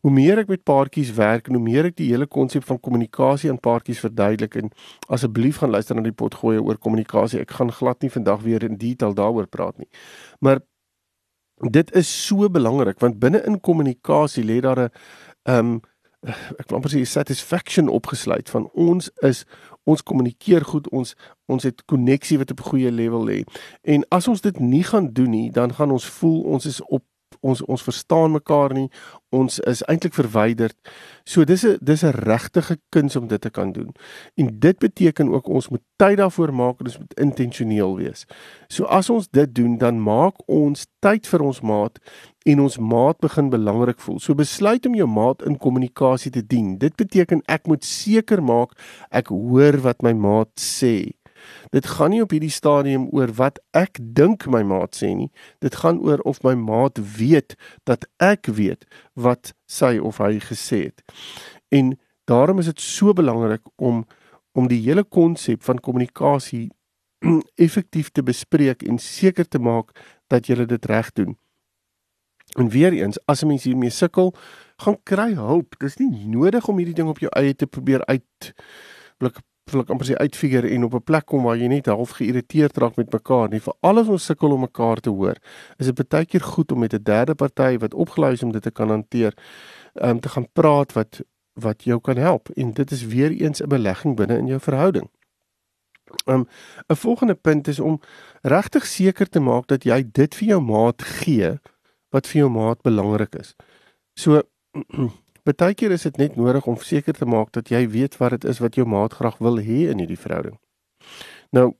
Hoe 0.00 0.12
meer 0.12 0.38
ek 0.38 0.48
met 0.48 0.62
paartjies 0.64 1.12
werk 1.12 1.48
en 1.48 1.58
hoe 1.58 1.62
meer 1.62 1.84
ek 1.90 1.96
die 1.98 2.08
hele 2.08 2.26
konsep 2.26 2.64
van 2.64 2.80
kommunikasie 2.80 3.50
aan 3.50 3.60
paartjies 3.60 4.00
verduidelik 4.00 4.54
en 4.56 4.70
asseblief 5.08 5.60
gaan 5.60 5.70
luister 5.70 5.96
na 5.96 6.00
die 6.00 6.12
potgooi 6.12 6.56
oor 6.56 6.78
kommunikasie. 6.80 7.40
Ek 7.40 7.50
gaan 7.50 7.72
glad 7.72 8.00
nie 8.00 8.10
vandag 8.10 8.40
weer 8.40 8.64
in 8.64 8.78
detail 8.80 9.12
daaroor 9.14 9.46
praat 9.46 9.76
nie. 9.78 9.88
Maar 10.40 10.62
dit 11.68 11.94
is 11.94 12.26
so 12.26 12.48
belangrik 12.50 13.00
want 13.00 13.18
binne 13.18 13.42
in 13.46 13.60
kommunikasie 13.60 14.44
lê 14.44 14.60
daar 14.60 14.80
'n 14.80 14.90
ehm 15.42 15.58
um, 15.58 15.80
ek 16.60 16.68
wil 16.68 16.76
amper 16.76 16.92
sê 16.92 17.04
satisfaction 17.04 17.88
opgesluit 17.88 18.50
van 18.50 18.68
ons 18.72 19.10
is 19.24 19.44
ons 19.88 20.02
kommunikeer 20.02 20.64
goed 20.64 20.88
ons 20.88 21.14
ons 21.48 21.62
het 21.62 21.84
koneksie 21.84 22.38
wat 22.38 22.50
op 22.50 22.60
'n 22.60 22.70
goeie 22.70 22.90
level 22.92 23.24
lê. 23.24 23.44
En 23.82 24.04
as 24.08 24.28
ons 24.28 24.40
dit 24.40 24.58
nie 24.58 24.84
gaan 24.84 25.12
doen 25.12 25.30
nie 25.30 25.50
dan 25.50 25.74
gaan 25.74 25.90
ons 25.90 26.06
voel 26.06 26.42
ons 26.42 26.66
is 26.66 26.82
op 26.82 27.04
ons 27.40 27.62
ons 27.64 27.82
verstaan 27.82 28.32
mekaar 28.32 28.74
nie. 28.76 28.88
Ons 29.30 29.58
is 29.70 29.82
eintlik 29.88 30.14
verwyderd. 30.14 30.76
So 31.24 31.44
dis 31.44 31.64
'n 31.64 31.78
dis 31.80 32.02
'n 32.04 32.10
regtige 32.10 32.78
kuns 32.90 33.16
om 33.16 33.28
dit 33.28 33.40
te 33.40 33.50
kan 33.50 33.72
doen. 33.72 33.94
En 34.34 34.58
dit 34.58 34.78
beteken 34.78 35.32
ook 35.32 35.48
ons 35.48 35.68
moet 35.68 35.82
tyd 35.96 36.16
daarvoor 36.16 36.54
maak 36.54 36.80
en 36.80 36.86
ons 36.86 36.98
moet 36.98 37.14
intentioneel 37.18 37.96
wees. 37.96 38.26
So 38.68 38.84
as 38.84 39.10
ons 39.10 39.28
dit 39.28 39.54
doen, 39.54 39.78
dan 39.78 40.02
maak 40.02 40.34
ons 40.46 40.86
tyd 40.98 41.26
vir 41.26 41.40
ons 41.42 41.60
maat 41.60 41.98
en 42.44 42.60
ons 42.60 42.78
maat 42.78 43.18
begin 43.18 43.50
belangrik 43.50 44.00
voel. 44.00 44.18
So 44.18 44.34
besluit 44.34 44.86
om 44.86 44.94
jou 44.94 45.08
maat 45.08 45.42
in 45.42 45.58
kommunikasie 45.58 46.30
te 46.30 46.46
dien. 46.46 46.78
Dit 46.78 46.96
beteken 46.96 47.42
ek 47.46 47.66
moet 47.66 47.84
seker 47.84 48.42
maak 48.42 48.72
ek 49.10 49.28
hoor 49.28 49.80
wat 49.80 50.02
my 50.02 50.12
maat 50.12 50.50
sê. 50.56 51.19
Dit 51.70 51.86
gaan 51.86 52.10
nie 52.10 52.22
op 52.22 52.30
hierdie 52.34 52.52
stadium 52.52 53.08
oor 53.14 53.32
wat 53.38 53.60
ek 53.76 53.98
dink 54.00 54.46
my 54.46 54.62
maat 54.62 54.96
sê 54.96 55.12
nie. 55.14 55.30
Dit 55.60 55.80
gaan 55.82 56.00
oor 56.04 56.22
of 56.28 56.42
my 56.46 56.54
maat 56.54 56.98
weet 57.18 57.56
dat 57.84 58.06
ek 58.18 58.46
weet 58.46 58.86
wat 59.14 59.52
sy 59.66 59.98
of 59.98 60.18
hy 60.18 60.38
gesê 60.42 60.90
het. 60.90 61.04
En 61.70 61.94
daarom 62.30 62.58
is 62.58 62.70
dit 62.70 62.80
so 62.80 63.12
belangrik 63.12 63.62
om 63.76 64.06
om 64.52 64.66
die 64.66 64.80
hele 64.82 65.04
konsep 65.04 65.62
van 65.62 65.78
kommunikasie 65.78 66.70
effektief 67.66 68.10
te 68.10 68.22
bespreek 68.22 68.82
en 68.82 68.98
seker 68.98 69.46
te 69.46 69.60
maak 69.62 69.94
dat 70.26 70.50
jy 70.50 70.64
dit 70.66 70.86
reg 70.90 71.12
doen. 71.14 71.36
En 72.58 72.68
weer 72.68 72.92
eens, 72.92 73.18
as 73.26 73.42
'n 73.42 73.46
mens 73.46 73.64
hiermee 73.64 73.90
sukkel, 73.90 74.34
gaan 74.76 74.98
kry 75.02 75.34
hulp. 75.34 75.78
Dis 75.78 75.96
nie 75.96 76.26
nodig 76.26 76.68
om 76.68 76.76
hierdie 76.76 76.94
ding 76.94 77.08
op 77.08 77.18
jou 77.18 77.30
eie 77.30 77.54
te 77.54 77.66
probeer 77.66 78.04
uit 78.06 78.54
blik 79.18 79.38
wil 79.70 79.82
ek 79.82 79.90
amper 79.90 80.06
sê 80.06 80.16
uitfigure 80.18 80.68
en 80.68 80.84
op 80.84 80.94
'n 80.94 81.02
plek 81.02 81.26
kom 81.26 81.42
waar 81.42 81.56
jy 81.56 81.68
net 81.68 81.86
half 81.86 82.10
geïrriteerd 82.18 82.76
raak 82.76 82.96
met 82.96 83.12
mekaar 83.12 83.48
nie. 83.48 83.60
Vir 83.60 83.74
alles 83.80 84.08
ons 84.08 84.24
sukkel 84.24 84.52
om 84.52 84.60
mekaar 84.60 85.00
te 85.00 85.10
hoor, 85.10 85.36
is 85.78 85.86
dit 85.86 86.08
baie 86.08 86.26
keer 86.26 86.40
goed 86.40 86.72
om 86.72 86.78
met 86.78 86.94
'n 86.94 87.02
derde 87.02 87.34
party 87.34 87.78
wat 87.78 87.94
opgelei 87.94 88.32
is 88.32 88.42
om 88.42 88.52
dit 88.52 88.62
te 88.62 88.70
kan 88.70 88.88
hanteer, 88.88 89.34
um, 89.94 90.20
te 90.20 90.28
gaan 90.28 90.46
praat 90.52 90.92
wat 90.92 91.20
wat 91.54 91.84
jou 91.84 92.00
kan 92.00 92.16
help 92.16 92.48
en 92.56 92.72
dit 92.72 92.90
is 92.90 93.06
weer 93.06 93.30
eens 93.30 93.60
'n 93.60 93.68
belegging 93.68 94.16
binne 94.16 94.38
in 94.38 94.46
jou 94.46 94.60
verhouding. 94.60 95.10
Um 96.26 96.48
'n 96.88 96.96
volgende 96.96 97.34
punt 97.34 97.68
is 97.68 97.80
om 97.80 98.00
regtig 98.42 98.86
seker 98.86 99.28
te 99.28 99.40
maak 99.40 99.66
dat 99.66 99.84
jy 99.84 100.10
dit 100.12 100.34
vir 100.34 100.48
jou 100.48 100.60
maat 100.60 101.02
gee 101.02 101.58
wat 102.10 102.26
vir 102.26 102.40
jou 102.40 102.50
maat 102.50 102.82
belangrik 102.82 103.34
is. 103.34 103.54
So 104.14 104.42
Partykeer 105.44 105.94
is 105.96 106.02
dit 106.02 106.16
net 106.20 106.36
nodig 106.36 106.66
om 106.66 106.76
seker 106.76 107.16
te 107.16 107.26
maak 107.26 107.52
dat 107.56 107.70
jy 107.72 107.86
weet 107.88 108.18
wat 108.20 108.36
dit 108.36 108.44
is 108.44 108.60
wat 108.60 108.76
jou 108.76 108.86
maat 108.86 109.16
graag 109.16 109.38
wil 109.40 109.56
hê 109.56 109.86
in 109.88 110.02
hierdie 110.02 110.20
verhouding. 110.20 110.58
Nou, 111.52 111.72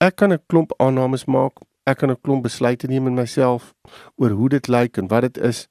ek 0.00 0.16
kan 0.16 0.32
'n 0.32 0.42
klomp 0.48 0.72
aannames 0.78 1.24
maak, 1.24 1.62
ek 1.86 1.98
kan 1.98 2.10
'n 2.10 2.20
klomp 2.22 2.42
besluite 2.42 2.88
neem 2.88 3.06
in 3.06 3.14
myself 3.14 3.74
oor 4.16 4.30
hoe 4.30 4.48
dit 4.48 4.68
lyk 4.68 4.98
en 4.98 5.08
wat 5.08 5.22
dit 5.22 5.38
is, 5.38 5.68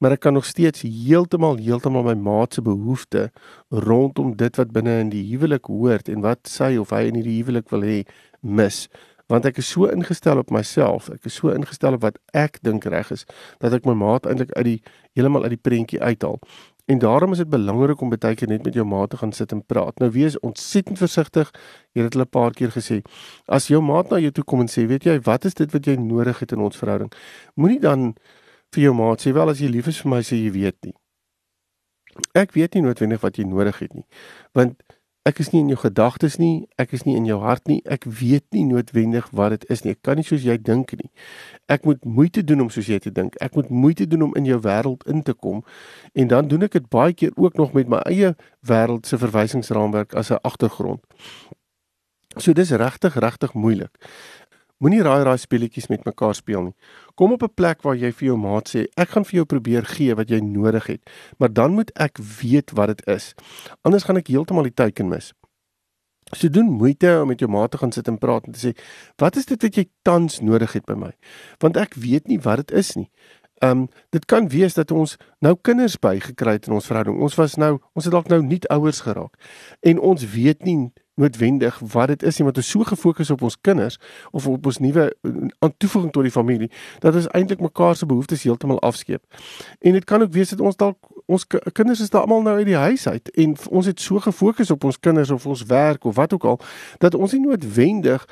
maar 0.00 0.12
ek 0.12 0.20
kan 0.20 0.34
nog 0.34 0.44
steeds 0.44 0.82
heeltemal 0.82 1.56
heeltemal 1.56 2.02
my 2.02 2.14
maat 2.14 2.54
se 2.54 2.62
behoeftes 2.62 3.30
rondom 3.70 4.36
dit 4.36 4.56
wat 4.56 4.72
binne 4.72 4.98
in 5.00 5.10
die 5.10 5.22
huwelik 5.30 5.66
hoort 5.66 6.08
en 6.08 6.20
wat 6.20 6.48
sy 6.48 6.76
of 6.76 6.90
hy 6.90 7.06
in 7.06 7.14
hierdie 7.14 7.38
huwelik 7.42 7.70
wil 7.70 7.82
hê 7.82 8.02
mis 8.40 8.88
want 9.32 9.46
ek 9.48 9.62
is 9.62 9.70
so 9.72 9.88
ingestel 9.88 10.42
op 10.42 10.50
myself, 10.52 11.08
ek 11.12 11.28
is 11.30 11.38
so 11.40 11.52
ingestel 11.54 11.96
op 11.96 12.02
wat 12.04 12.18
ek 12.36 12.58
dink 12.66 12.84
reg 12.92 13.12
is, 13.14 13.24
dat 13.62 13.72
ek 13.72 13.86
my 13.88 13.94
maat 13.96 14.26
eintlik 14.28 14.52
uit 14.58 14.66
die 14.66 14.78
heeltemal 15.12 15.42
uit 15.42 15.56
die 15.56 15.62
prentjie 15.62 16.00
uithaal. 16.00 16.38
En 16.84 16.98
daarom 16.98 17.32
is 17.32 17.38
dit 17.38 17.48
belangrik 17.48 18.00
om 18.00 18.10
baie 18.10 18.34
keer 18.34 18.48
net 18.48 18.64
met 18.64 18.74
jou 18.74 18.84
maat 18.86 19.10
te 19.10 19.16
gaan 19.16 19.32
sit 19.32 19.52
en 19.52 19.62
praat. 19.66 19.98
Nou 19.98 20.10
wees 20.10 20.38
ontsettend 20.40 20.98
versigtig. 20.98 21.50
Jy 21.92 22.02
het 22.02 22.12
hulle 22.12 22.24
'n 22.24 22.28
paar 22.28 22.50
keer 22.50 22.70
gesê, 22.70 23.02
as 23.46 23.68
jou 23.68 23.80
maat 23.82 24.10
na 24.10 24.18
jou 24.18 24.30
toe 24.30 24.44
kom 24.44 24.60
en 24.60 24.68
sê, 24.68 24.86
"Weet 24.86 25.04
jy, 25.04 25.20
wat 25.20 25.44
is 25.44 25.54
dit 25.54 25.72
wat 25.72 25.86
jy 25.86 25.96
nodig 25.96 26.38
het 26.38 26.52
in 26.52 26.58
ons 26.58 26.76
verhouding?" 26.76 27.12
Moenie 27.54 27.80
dan 27.80 28.14
vir 28.72 28.82
jou 28.82 28.94
maat 28.94 29.20
sê, 29.20 29.32
"Wel, 29.32 29.48
as 29.48 29.60
jy 29.60 29.68
lief 29.68 29.86
is 29.86 30.00
vir 30.00 30.10
my, 30.10 30.20
sê 30.20 30.36
jy 30.36 30.50
weet 30.50 30.76
nie." 30.82 30.94
Ek 32.34 32.52
weet 32.52 32.74
nie 32.74 32.82
noodwendig 32.82 33.20
wat 33.20 33.36
jy 33.36 33.44
nodig 33.44 33.78
het 33.78 33.94
nie. 33.94 34.04
Want 34.52 34.82
Ek 35.22 35.38
is 35.38 35.52
nie 35.52 35.60
in 35.62 35.68
jou 35.70 35.78
gedagtes 35.78 36.34
nie, 36.42 36.64
ek 36.82 36.96
is 36.96 37.04
nie 37.06 37.12
in 37.14 37.28
jou 37.28 37.36
hart 37.44 37.68
nie. 37.70 37.78
Ek 37.86 38.02
weet 38.20 38.42
nie 38.50 38.64
noodwendig 38.66 39.28
wat 39.30 39.54
dit 39.54 39.68
is 39.70 39.84
nie. 39.84 39.92
Ek 39.94 40.00
kan 40.02 40.18
nie 40.18 40.26
soos 40.26 40.42
jy 40.42 40.56
dink 40.58 40.96
nie. 40.98 41.12
Ek 41.70 41.86
moet 41.86 42.02
moeite 42.02 42.42
doen 42.42 42.64
om 42.64 42.70
soos 42.74 42.88
jy 42.90 42.98
te 43.04 43.12
dink. 43.14 43.38
Ek 43.38 43.54
moet 43.54 43.70
moeite 43.70 44.08
doen 44.10 44.26
om 44.26 44.34
in 44.34 44.50
jou 44.50 44.58
wêreld 44.64 45.06
in 45.06 45.22
te 45.22 45.34
kom. 45.34 45.62
En 46.18 46.26
dan 46.32 46.50
doen 46.50 46.66
ek 46.66 46.74
dit 46.74 46.88
baie 46.90 47.14
keer 47.14 47.30
ook 47.38 47.54
nog 47.60 47.70
met 47.78 47.92
my 47.92 48.02
eie 48.10 48.32
wêreld 48.66 49.06
se 49.06 49.20
verwysingsraamwerk 49.22 50.18
as 50.18 50.32
'n 50.34 50.42
agtergrond. 50.42 51.06
So 52.36 52.52
dis 52.52 52.70
regtig 52.70 53.14
regtig 53.14 53.54
moeilik. 53.54 53.94
Moenie 54.82 55.02
raai 55.02 55.22
raai 55.22 55.38
speletjies 55.38 55.86
met 55.86 56.04
mekaar 56.04 56.34
speel 56.34 56.62
nie. 56.62 56.74
Kom 57.14 57.32
op 57.32 57.42
'n 57.42 57.54
plek 57.54 57.82
waar 57.82 57.96
jy 57.96 58.12
vir 58.12 58.26
jou 58.26 58.36
maat 58.38 58.68
sê, 58.68 58.86
ek 58.96 59.08
gaan 59.08 59.24
vir 59.24 59.34
jou 59.34 59.44
probeer 59.44 59.84
gee 59.84 60.14
wat 60.14 60.28
jy 60.28 60.40
nodig 60.40 60.86
het, 60.86 61.10
maar 61.38 61.52
dan 61.52 61.72
moet 61.72 61.90
ek 61.94 62.18
weet 62.18 62.70
wat 62.70 62.86
dit 62.86 63.06
is. 63.06 63.34
Anders 63.82 64.04
gaan 64.04 64.16
ek 64.16 64.26
heeltemal 64.26 64.62
die 64.62 64.74
teiken 64.74 65.08
mis. 65.08 65.32
So 66.32 66.48
doen 66.48 66.70
moeite 66.70 67.20
om 67.20 67.28
met 67.28 67.40
jou 67.40 67.50
maat 67.50 67.70
te 67.70 67.78
gaan 67.78 67.92
sit 67.92 68.08
en 68.08 68.18
praat 68.18 68.46
en 68.46 68.52
te 68.52 68.68
sê, 68.68 68.72
"Wat 69.16 69.36
is 69.36 69.44
dit 69.46 69.62
wat 69.62 69.74
jy 69.74 69.88
tans 70.02 70.40
nodig 70.40 70.72
het 70.72 70.84
by 70.86 70.94
my?" 70.94 71.12
Want 71.58 71.76
ek 71.76 71.94
weet 71.94 72.26
nie 72.26 72.38
wat 72.40 72.56
dit 72.56 72.70
is 72.70 72.94
nie. 72.94 73.10
Ehm 73.62 73.70
um, 73.70 73.88
dit 74.10 74.24
kan 74.24 74.48
wees 74.48 74.74
dat 74.74 74.90
ons 74.90 75.16
nou 75.38 75.56
kinders 75.62 75.98
bygekry 75.98 76.52
het 76.52 76.66
in 76.66 76.72
ons 76.72 76.86
verhouding. 76.86 77.20
Ons 77.20 77.34
was 77.34 77.54
nou 77.56 77.78
ons 77.92 78.04
het 78.04 78.12
dalk 78.12 78.28
nou 78.28 78.42
nie 78.42 78.58
ouers 78.68 79.00
geraak 79.00 79.36
en 79.80 79.98
ons 79.98 80.30
weet 80.30 80.64
nie 80.64 80.92
noodwendig 81.14 81.78
wat 81.92 82.06
dit 82.06 82.22
is 82.22 82.38
nie 82.38 82.44
want 82.44 82.56
ons 82.56 82.70
so 82.70 82.84
gefokus 82.88 83.30
op 83.30 83.42
ons 83.42 83.56
kinders 83.60 83.98
of 84.30 84.46
op 84.46 84.66
ons 84.66 84.78
nuwe 84.78 85.08
aan 85.58 85.74
toevoeging 85.76 86.12
tot 86.12 86.22
die 86.22 86.32
familie 86.32 86.70
dat 86.98 87.14
ons 87.14 87.28
eintlik 87.36 87.60
mekaar 87.60 87.96
se 87.96 88.06
behoeftes 88.06 88.42
heeltemal 88.42 88.80
afskeep. 88.80 89.22
En 89.80 89.92
dit 89.92 90.04
kan 90.04 90.22
ook 90.22 90.32
wees 90.32 90.54
dat 90.54 90.60
ons 90.60 90.76
dalk 90.76 90.98
ons 91.26 91.46
kinders 91.72 92.00
is 92.00 92.10
daar 92.10 92.20
almal 92.20 92.42
nou 92.42 92.56
uit 92.56 92.66
die 92.66 92.76
huis 92.76 93.06
uit 93.08 93.30
en 93.30 93.56
ons 93.70 93.86
het 93.86 94.00
so 94.00 94.18
gefokus 94.18 94.70
op 94.70 94.84
ons 94.84 94.98
kinders 94.98 95.30
of 95.30 95.46
ons 95.46 95.62
werk 95.68 96.04
of 96.04 96.16
wat 96.16 96.32
ook 96.32 96.44
al 96.44 96.60
dat 96.98 97.14
ons 97.14 97.32
nie 97.32 97.44
noodwendig 97.44 98.26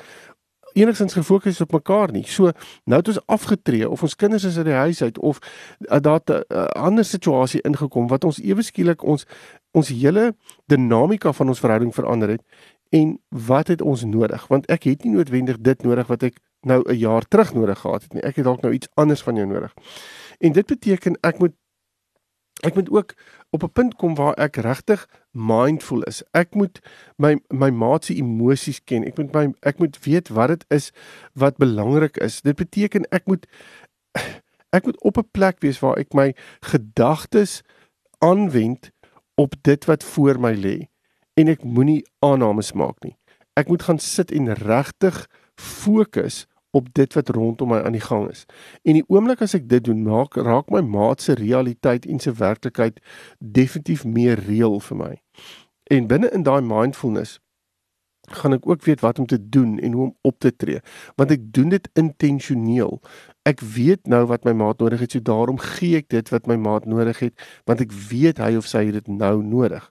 enigstens 0.73 1.13
gefokus 1.13 1.61
op 1.61 1.71
mekaar 1.71 2.11
nie. 2.11 2.23
So 2.27 2.51
nou 2.83 2.99
het 2.99 3.07
ons 3.07 3.19
afgetree 3.25 3.89
of 3.89 4.01
ons 4.01 4.15
kinders 4.15 4.43
is 4.43 4.57
uit 4.57 4.65
die 4.65 4.73
huis 4.73 5.01
uit 5.01 5.19
of 5.19 5.39
uh, 5.79 5.97
daar 5.99 6.21
'n 6.25 6.43
uh, 6.47 6.65
ander 6.65 7.05
situasie 7.05 7.61
ingekom 7.61 8.07
wat 8.07 8.23
ons 8.23 8.39
ewe 8.39 8.61
skielik 8.61 9.03
ons 9.03 9.25
ons 9.71 9.87
hele 9.87 10.35
dinamika 10.65 11.33
van 11.33 11.47
ons 11.47 11.59
verhouding 11.59 11.93
verander 11.95 12.29
het 12.29 12.43
en 12.89 13.19
wat 13.29 13.67
het 13.67 13.81
ons 13.81 14.03
nodig? 14.03 14.47
Want 14.47 14.65
ek 14.67 14.83
het 14.83 15.03
nie 15.03 15.15
noodwendig 15.15 15.61
dit 15.63 15.83
nodig 15.83 16.07
wat 16.07 16.23
ek 16.23 16.39
nou 16.61 16.83
'n 16.85 16.97
jaar 16.97 17.27
terug 17.27 17.53
nodig 17.53 17.79
gehad 17.79 18.03
het 18.03 18.13
nie. 18.13 18.21
Ek 18.21 18.35
het 18.35 18.45
dalk 18.45 18.61
nou 18.61 18.73
iets 18.73 18.87
anders 18.93 19.23
van 19.23 19.35
jou 19.35 19.47
nodig. 19.47 19.73
En 20.39 20.51
dit 20.51 20.65
beteken 20.65 21.17
ek 21.21 21.39
moet 21.39 21.53
ek 22.61 22.75
moet 22.75 22.89
ook 22.89 23.13
op 23.49 23.63
'n 23.63 23.71
punt 23.71 23.95
kom 23.95 24.15
waar 24.15 24.33
ek 24.33 24.55
regtig 24.55 25.07
mindful 25.31 26.01
is. 26.01 26.23
Ek 26.31 26.53
moet 26.53 26.79
my 27.17 27.39
my 27.47 27.69
maat 27.69 28.05
se 28.05 28.15
emosies 28.15 28.83
ken. 28.83 29.05
Ek 29.05 29.17
moet 29.17 29.33
my 29.33 29.53
ek 29.59 29.79
moet 29.79 30.03
weet 30.03 30.29
wat 30.29 30.47
dit 30.47 30.65
is 30.67 30.91
wat 31.33 31.57
belangrik 31.57 32.17
is. 32.17 32.41
Dit 32.41 32.55
beteken 32.55 33.09
ek 33.09 33.25
moet 33.25 33.47
ek 34.69 34.85
moet 34.85 35.01
op 35.01 35.17
'n 35.17 35.29
plek 35.31 35.59
wees 35.59 35.79
waar 35.79 35.97
ek 35.97 36.13
my 36.13 36.35
gedagtes 36.59 37.61
aanwend 38.19 38.91
op 39.41 39.55
dit 39.61 39.85
wat 39.89 40.03
voor 40.03 40.39
my 40.39 40.53
lê 40.53 40.77
en 41.39 41.49
ek 41.49 41.63
moenie 41.65 42.01
aannames 42.25 42.73
maak 42.77 42.99
nie. 43.05 43.15
Ek 43.57 43.71
moet 43.71 43.83
gaan 43.87 43.99
sit 43.99 44.31
en 44.31 44.53
regtig 44.53 45.25
fokus 45.57 46.45
op 46.71 46.87
dit 46.95 47.13
wat 47.17 47.29
rondom 47.35 47.73
my 47.73 47.81
aan 47.83 47.97
die 47.97 48.03
gang 48.03 48.29
is. 48.29 48.45
En 48.87 48.95
die 48.99 49.05
oomblik 49.07 49.41
as 49.43 49.55
ek 49.57 49.67
dit 49.69 49.83
doen, 49.83 50.03
maak 50.05 50.37
raak 50.39 50.69
my 50.71 50.83
maat 50.85 51.23
se 51.23 51.35
realiteit 51.39 52.05
en 52.07 52.21
se 52.21 52.31
werklikheid 52.37 53.01
definitief 53.39 54.05
meer 54.07 54.39
reëel 54.47 54.79
vir 54.87 54.99
my. 55.03 55.13
En 55.91 56.07
binne 56.07 56.31
in 56.31 56.45
daai 56.47 56.61
mindfulness 56.63 57.39
gaan 58.31 58.55
ek 58.55 58.67
ook 58.69 58.85
weet 58.85 59.01
wat 59.03 59.19
om 59.19 59.27
te 59.27 59.39
doen 59.49 59.79
en 59.79 59.97
hoe 59.97 60.03
om 60.03 60.15
op 60.21 60.37
te 60.39 60.53
tree, 60.55 60.79
want 61.19 61.33
ek 61.33 61.49
doen 61.53 61.73
dit 61.73 61.89
intentioneel. 61.99 63.01
Ek 63.49 63.61
weet 63.65 64.05
nou 64.05 64.25
wat 64.29 64.43
my 64.45 64.51
maat 64.53 64.77
nodig 64.83 64.99
het, 65.01 65.15
so 65.15 65.23
daarom 65.25 65.57
gee 65.57 65.97
ek 65.97 66.11
dit 66.13 66.27
wat 66.29 66.45
my 66.45 66.59
maat 66.61 66.85
nodig 66.85 67.23
het, 67.23 67.45
want 67.65 67.81
ek 67.81 67.93
weet 68.11 68.37
hy 68.37 68.51
of 68.59 68.67
sy 68.69 68.83
het 68.91 68.99
dit 68.99 69.07
nou 69.09 69.39
nodig. 69.41 69.87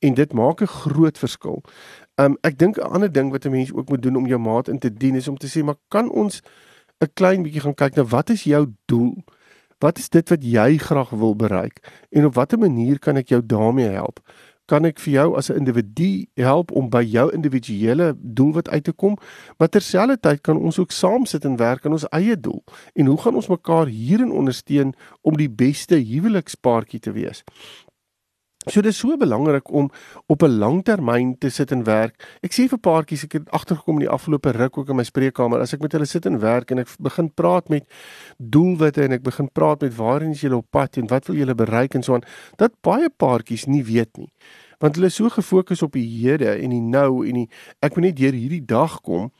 En 0.00 0.16
dit 0.16 0.32
maak 0.32 0.62
'n 0.62 0.66
groot 0.66 1.18
verskil. 1.18 1.60
Um 2.16 2.38
ek 2.42 2.56
dink 2.58 2.78
'n 2.78 2.88
ander 2.88 3.12
ding 3.12 3.30
wat 3.30 3.44
'n 3.44 3.50
mens 3.52 3.72
ook 3.72 3.88
moet 3.88 4.02
doen 4.02 4.16
om 4.16 4.26
jou 4.26 4.38
maat 4.38 4.68
in 4.68 4.78
te 4.78 4.90
dien 4.90 5.14
is 5.14 5.28
om 5.28 5.36
te 5.36 5.46
sê 5.46 5.64
maar 5.64 5.76
kan 5.88 6.10
ons 6.10 6.40
'n 7.00 7.12
klein 7.14 7.42
bietjie 7.42 7.60
gaan 7.60 7.74
kyk 7.74 7.96
na 7.96 8.04
wat 8.04 8.30
is 8.30 8.44
jou 8.44 8.66
doel? 8.86 9.24
Wat 9.78 9.98
is 9.98 10.08
dit 10.08 10.28
wat 10.28 10.42
jy 10.42 10.78
graag 10.78 11.10
wil 11.10 11.36
bereik? 11.36 12.06
En 12.10 12.24
op 12.24 12.34
watter 12.34 12.58
manier 12.58 12.98
kan 12.98 13.16
ek 13.16 13.28
jou 13.28 13.42
daarmee 13.46 13.88
help? 13.88 14.20
Kan 14.66 14.84
ek 14.84 14.98
vir 14.98 15.12
jou 15.12 15.36
as 15.38 15.50
'n 15.50 15.58
individu 15.62 16.26
help 16.34 16.70
om 16.70 16.88
by 16.90 17.02
jou 17.02 17.30
individuele 17.32 18.16
doelwit 18.18 18.68
uit 18.68 18.84
te 18.84 18.92
kom? 18.92 19.16
Maar 19.58 19.68
terselfdertyd 19.68 20.40
kan 20.40 20.58
ons 20.58 20.78
ook 20.78 20.90
saam 20.90 21.26
sit 21.26 21.44
en 21.44 21.56
werk 21.56 21.86
aan 21.86 21.92
ons 21.92 22.08
eie 22.08 22.40
doel. 22.40 22.64
En 22.94 23.06
hoe 23.06 23.18
gaan 23.18 23.34
ons 23.34 23.46
mekaar 23.46 23.86
hierin 23.86 24.32
ondersteun 24.32 24.94
om 25.22 25.36
die 25.36 25.50
beste 25.50 25.94
huwelikspaartjie 25.94 27.00
te 27.00 27.12
wees? 27.12 27.44
So 28.66 28.82
dit 28.82 28.90
is 28.90 28.98
so 28.98 29.14
belangrik 29.16 29.70
om 29.70 29.90
op 30.26 30.42
'n 30.42 30.58
langtermyn 30.58 31.38
te 31.38 31.48
sit 31.48 31.70
en 31.70 31.84
werk. 31.84 32.38
Ek 32.42 32.52
sê 32.52 32.66
vir 32.68 32.78
paartjies, 32.78 33.22
ek 33.24 33.32
het 33.32 33.50
agtergekom 33.50 33.94
in 33.94 34.06
die 34.06 34.08
afgelope 34.08 34.50
ruk 34.50 34.78
ook 34.78 34.88
in 34.88 34.96
my 34.96 35.02
spreekkamer, 35.02 35.60
as 35.60 35.72
ek 35.72 35.80
met 35.80 35.92
hulle 35.92 36.04
sit 36.04 36.26
en 36.26 36.38
werk 36.38 36.70
en 36.70 36.78
ek 36.78 36.88
begin 36.98 37.34
praat 37.34 37.68
met 37.68 37.84
doelwitte 38.38 39.02
en 39.02 39.12
ek 39.12 39.22
begin 39.22 39.48
praat 39.52 39.80
met 39.80 39.94
waarheen 39.94 40.30
is 40.30 40.40
julle 40.40 40.56
op 40.56 40.70
pad 40.70 40.96
en 40.96 41.06
wat 41.06 41.26
wil 41.26 41.36
julle 41.36 41.54
bereik 41.54 41.94
en 41.94 42.02
so 42.02 42.14
aan, 42.14 42.24
dat 42.56 42.72
baie 42.80 43.08
paartjies 43.16 43.66
nie 43.66 43.84
weet 43.84 44.16
nie. 44.16 44.32
Want 44.78 44.94
hulle 44.96 45.06
is 45.06 45.14
so 45.14 45.28
gefokus 45.28 45.82
op 45.82 45.92
die 45.92 46.08
hede 46.20 46.50
en 46.50 46.70
die 46.70 46.80
nou 46.80 47.26
en 47.26 47.34
die 47.34 47.48
ek 47.80 47.94
moet 47.94 48.04
net 48.04 48.16
deur 48.16 48.32
hierdie 48.32 48.64
dag 48.64 49.00
kom 49.00 49.30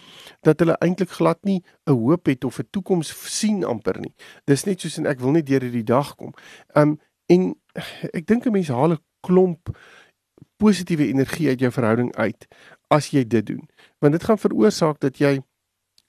dat 0.42 0.60
hulle 0.60 0.78
eintlik 0.80 1.10
glad 1.10 1.44
nie 1.44 1.62
'n 1.86 1.92
hoop 1.92 2.26
het 2.26 2.44
of 2.44 2.58
'n 2.58 2.68
toekoms 2.70 3.12
sien 3.38 3.64
amper 3.64 4.00
nie. 4.00 4.14
Dis 4.46 4.64
net 4.64 4.80
soos 4.80 4.98
en 4.98 5.06
ek 5.06 5.20
wil 5.20 5.32
net 5.32 5.46
deur 5.46 5.60
hierdie 5.60 5.84
dag 5.84 6.14
kom. 6.14 6.32
Um 6.76 6.98
en 7.26 7.54
ek 8.14 8.26
dink 8.26 8.46
'n 8.46 8.52
mens 8.52 8.68
haal 8.68 8.92
'n 8.92 9.05
klomp 9.26 9.74
positiewe 10.56 11.08
energie 11.10 11.48
uit 11.48 11.60
jou 11.60 11.72
verhouding 11.72 12.14
uit 12.16 12.46
as 12.94 13.10
jy 13.12 13.26
dit 13.26 13.46
doen. 13.46 13.68
Want 13.98 14.16
dit 14.16 14.24
gaan 14.24 14.40
veroorsaak 14.40 15.00
dat 15.02 15.18
jy 15.20 15.38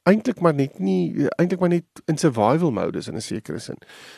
eintlik 0.08 0.40
maar 0.40 0.56
net 0.56 0.80
nie 0.80 1.28
eintlik 1.36 1.60
maar 1.60 1.72
net 1.74 2.02
in 2.08 2.18
survival 2.18 2.72
mode 2.72 2.98
is 3.02 3.08
in 3.12 3.16
'n 3.16 3.22
sekere 3.22 3.60
sin. 3.60 3.78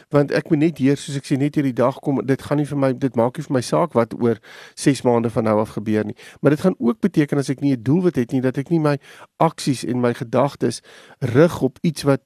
Want 0.10 0.32
ek 0.32 0.50
moet 0.50 0.60
net 0.60 0.78
hier 0.78 0.98
soos 0.98 1.18
ek 1.18 1.26
sê 1.26 1.38
net 1.38 1.56
hierdie 1.56 1.74
dag 1.74 2.00
kom, 2.00 2.26
dit 2.26 2.42
gaan 2.42 2.58
nie 2.58 2.66
vir 2.66 2.78
my 2.78 2.94
dit 2.94 3.16
maak 3.16 3.38
nie 3.38 3.44
vir 3.44 3.54
my 3.54 3.62
saak 3.62 3.94
wat 3.94 4.14
oor 4.22 4.38
6 4.76 5.02
maande 5.02 5.30
van 5.30 5.44
nou 5.44 5.60
af 5.60 5.70
gebeur 5.70 6.06
nie. 6.06 6.16
Maar 6.42 6.52
dit 6.52 6.62
gaan 6.62 6.76
ook 6.78 7.00
beteken 7.00 7.38
as 7.38 7.50
ek 7.50 7.62
nie 7.62 7.74
'n 7.76 7.84
doelwit 7.84 8.16
het 8.16 8.32
nie 8.32 8.42
dat 8.42 8.58
ek 8.58 8.70
nie 8.70 8.80
my 8.80 8.98
aksies 9.38 9.84
en 9.84 10.02
my 10.02 10.14
gedagtes 10.14 10.82
rig 11.20 11.62
op 11.62 11.78
iets 11.82 12.04
wat 12.04 12.22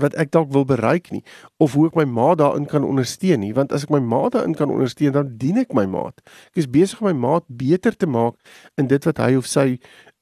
wat 0.00 0.14
ek 0.20 0.32
dalk 0.34 0.50
wil 0.52 0.64
bereik 0.64 1.10
nie 1.14 1.22
of 1.62 1.74
hoe 1.74 1.86
ek 1.88 1.98
my 1.98 2.06
maat 2.08 2.40
daarin 2.42 2.66
kan 2.70 2.86
ondersteun 2.86 3.40
nie 3.40 3.52
want 3.54 3.72
as 3.72 3.86
ek 3.86 3.92
my 3.94 4.02
maat 4.02 4.34
daarin 4.34 4.56
kan 4.58 4.72
ondersteun 4.72 5.14
dan 5.14 5.36
dien 5.38 5.60
ek 5.62 5.74
my 5.74 5.86
maat. 5.86 6.20
Ek 6.54 6.64
is 6.64 6.70
besig 6.70 7.00
om 7.00 7.10
my 7.10 7.16
maat 7.26 7.46
beter 7.48 7.96
te 7.96 8.06
maak 8.06 8.34
in 8.80 8.90
dit 8.90 9.06
wat 9.06 9.22
hy 9.22 9.34
of 9.38 9.46
sy 9.50 9.78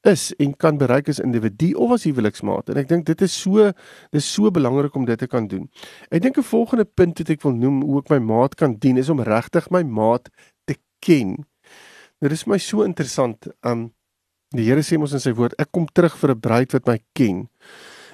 is 0.09 0.33
en 0.43 0.55
kan 0.59 0.79
bereik 0.79 1.09
as 1.09 1.21
individu 1.23 1.73
of 1.79 1.95
as 1.95 2.05
huweliksmaat 2.09 2.73
en 2.73 2.81
ek 2.83 2.89
dink 2.91 3.07
dit 3.07 3.23
is 3.23 3.35
so 3.45 3.71
dis 4.15 4.27
so 4.27 4.51
belangrik 4.51 4.97
om 4.99 5.07
dit 5.07 5.19
te 5.19 5.31
kan 5.31 5.47
doen. 5.49 5.69
Ek 6.11 6.23
dink 6.23 6.39
'n 6.39 6.43
volgende 6.43 6.85
punt 6.85 7.19
wat 7.19 7.31
ek 7.31 7.43
wil 7.43 7.55
noem 7.55 7.83
hoe 7.83 7.99
ek 8.03 8.11
my 8.11 8.19
maat 8.19 8.55
kan 8.57 8.75
dien 8.75 8.99
is 8.99 9.09
om 9.09 9.21
regtig 9.21 9.71
my 9.71 9.83
maat 9.83 10.29
te 10.67 10.75
ken. 11.01 11.47
Nou, 12.21 12.29
dit 12.29 12.39
is 12.39 12.47
my 12.47 12.59
so 12.59 12.83
interessant. 12.83 13.49
Um 13.63 13.93
die 14.53 14.65
Here 14.65 14.83
sê 14.83 14.99
mos 14.99 15.13
in 15.13 15.21
sy 15.21 15.33
woord 15.33 15.55
ek 15.59 15.73
kom 15.73 15.87
terug 15.87 16.17
vir 16.17 16.31
'n 16.31 16.41
bruid 16.41 16.73
wat 16.73 16.87
my 16.87 16.99
ken. 17.15 17.49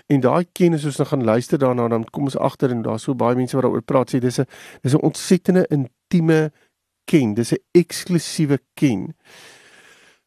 En 0.08 0.22
daai 0.24 0.46
kennis 0.56 0.86
ons 0.88 0.96
nou 0.96 1.08
gaan 1.08 1.24
luister 1.24 1.60
daarna 1.60 1.88
dan 1.92 2.04
kom 2.08 2.30
ons 2.30 2.38
agter 2.40 2.72
en 2.72 2.82
daar's 2.82 3.04
so 3.04 3.14
baie 3.14 3.36
mense 3.36 3.56
wat 3.56 3.66
daaroor 3.66 3.84
praat 3.84 4.14
sê 4.14 4.20
dis 4.24 4.40
'n 4.40 4.46
dis 4.82 4.94
'n 4.94 5.04
ontsettende 5.04 5.66
intieme 5.68 6.50
ken, 7.04 7.34
dis 7.34 7.52
'n 7.52 7.62
eksklusiewe 7.72 8.58
ken. 8.74 9.14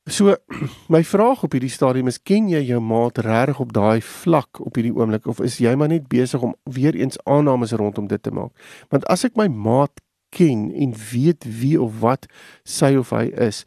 So 0.06 0.36
my 0.96 1.04
vraag 1.04 1.44
op 1.44 1.52
hierdie 1.52 1.70
stadium 1.70 2.08
is 2.08 2.22
ken 2.22 2.50
jy 2.50 2.62
jou 2.66 2.80
maat 2.82 3.18
regtig 3.18 3.60
op 3.60 3.74
daai 3.74 4.02
vlak 4.02 4.60
op 4.60 4.76
hierdie 4.76 4.94
oomblik 4.94 5.28
of 5.28 5.42
is 5.42 5.58
jy 5.58 5.76
maar 5.76 5.90
net 5.90 6.08
besig 6.08 6.42
om 6.42 6.56
weer 6.64 6.96
eens 6.96 7.18
aannames 7.24 7.72
rondom 7.72 8.08
dit 8.08 8.24
te 8.24 8.32
maak? 8.32 8.54
Want 8.90 9.06
as 9.06 9.26
ek 9.26 9.36
my 9.36 9.48
maat 9.48 10.02
ken 10.30 10.72
en 10.74 10.94
weet 11.12 11.46
wie 11.46 11.82
of 11.82 12.00
wat 12.00 12.26
sy 12.64 12.96
of 12.96 13.10
hy 13.10 13.30
is, 13.50 13.66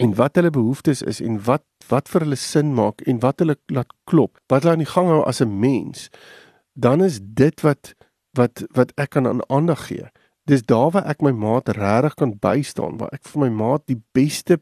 en 0.00 0.14
wat 0.16 0.38
hulle 0.38 0.50
behoeftes 0.50 1.02
is 1.02 1.20
en 1.20 1.40
wat 1.44 1.64
wat 1.88 2.08
vir 2.08 2.24
hulle 2.24 2.38
sin 2.38 2.74
maak 2.74 3.02
en 3.10 3.20
wat 3.24 3.42
hulle 3.42 3.56
laat 3.66 3.90
klop 4.10 4.38
wat 4.52 4.62
hulle 4.62 4.78
aan 4.78 4.86
die 4.86 4.94
gang 4.94 5.10
hou 5.12 5.22
as 5.24 5.42
'n 5.44 5.58
mens 5.60 6.08
dan 6.72 7.04
is 7.04 7.20
dit 7.22 7.60
wat 7.60 7.94
wat 8.38 8.64
wat 8.76 8.92
ek 8.94 9.10
kan 9.10 9.26
aan 9.26 9.42
aandag 9.50 9.86
gee. 9.86 10.06
Dis 10.44 10.62
daar 10.62 10.90
waar 10.90 11.06
ek 11.06 11.22
my 11.22 11.32
maat 11.34 11.68
regtig 11.68 12.14
kan 12.14 12.38
bystaan 12.38 12.98
waar 12.98 13.12
ek 13.12 13.26
vir 13.26 13.40
my 13.46 13.50
maat 13.50 13.86
die 13.90 14.00
beste 14.14 14.60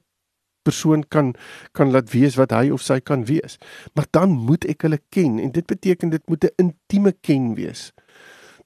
persoon 0.67 1.05
kan 1.09 1.35
kan 1.73 1.93
laat 1.93 2.11
wees 2.13 2.37
wat 2.37 2.53
hy 2.53 2.71
of 2.75 2.83
sy 2.83 3.01
kan 3.01 3.25
wees. 3.29 3.59
Maar 3.95 4.09
dan 4.11 4.31
moet 4.31 4.65
ek 4.69 4.83
hulle 4.89 5.01
ken 5.15 5.39
en 5.39 5.53
dit 5.53 5.67
beteken 5.67 6.11
dit 6.11 6.29
moet 6.29 6.45
'n 6.45 6.55
intieme 6.57 7.13
ken 7.13 7.55
wees. 7.55 7.93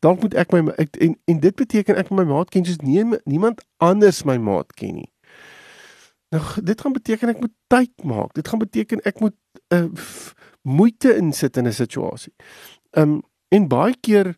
Dan 0.00 0.18
moet 0.20 0.34
ek 0.34 0.52
my 0.52 0.72
ek, 0.78 0.96
en 0.96 1.16
en 1.24 1.40
dit 1.40 1.54
beteken 1.54 1.96
ek 1.96 2.10
my 2.10 2.24
maat 2.24 2.50
ken 2.50 2.64
soos 2.64 2.80
nie, 2.82 3.04
niemand 3.24 3.62
anders 3.78 4.24
my 4.24 4.38
maat 4.38 4.72
ken 4.74 4.94
nie 4.94 5.11
Nou 6.32 6.62
dit 6.64 6.80
gaan 6.80 6.92
beteken 6.92 7.28
ek 7.28 7.40
moet 7.40 7.52
tyd 7.66 8.04
maak. 8.08 8.32
Dit 8.32 8.48
gaan 8.48 8.62
beteken 8.62 9.02
ek 9.08 9.20
moet 9.20 9.36
uh, 9.68 9.82
eh, 9.82 9.90
moeite 10.62 11.12
insit 11.16 11.56
in 11.56 11.68
'n 11.68 11.72
situasie. 11.72 12.32
Um 12.90 13.20
en 13.48 13.68
baie 13.68 13.96
keer 14.00 14.36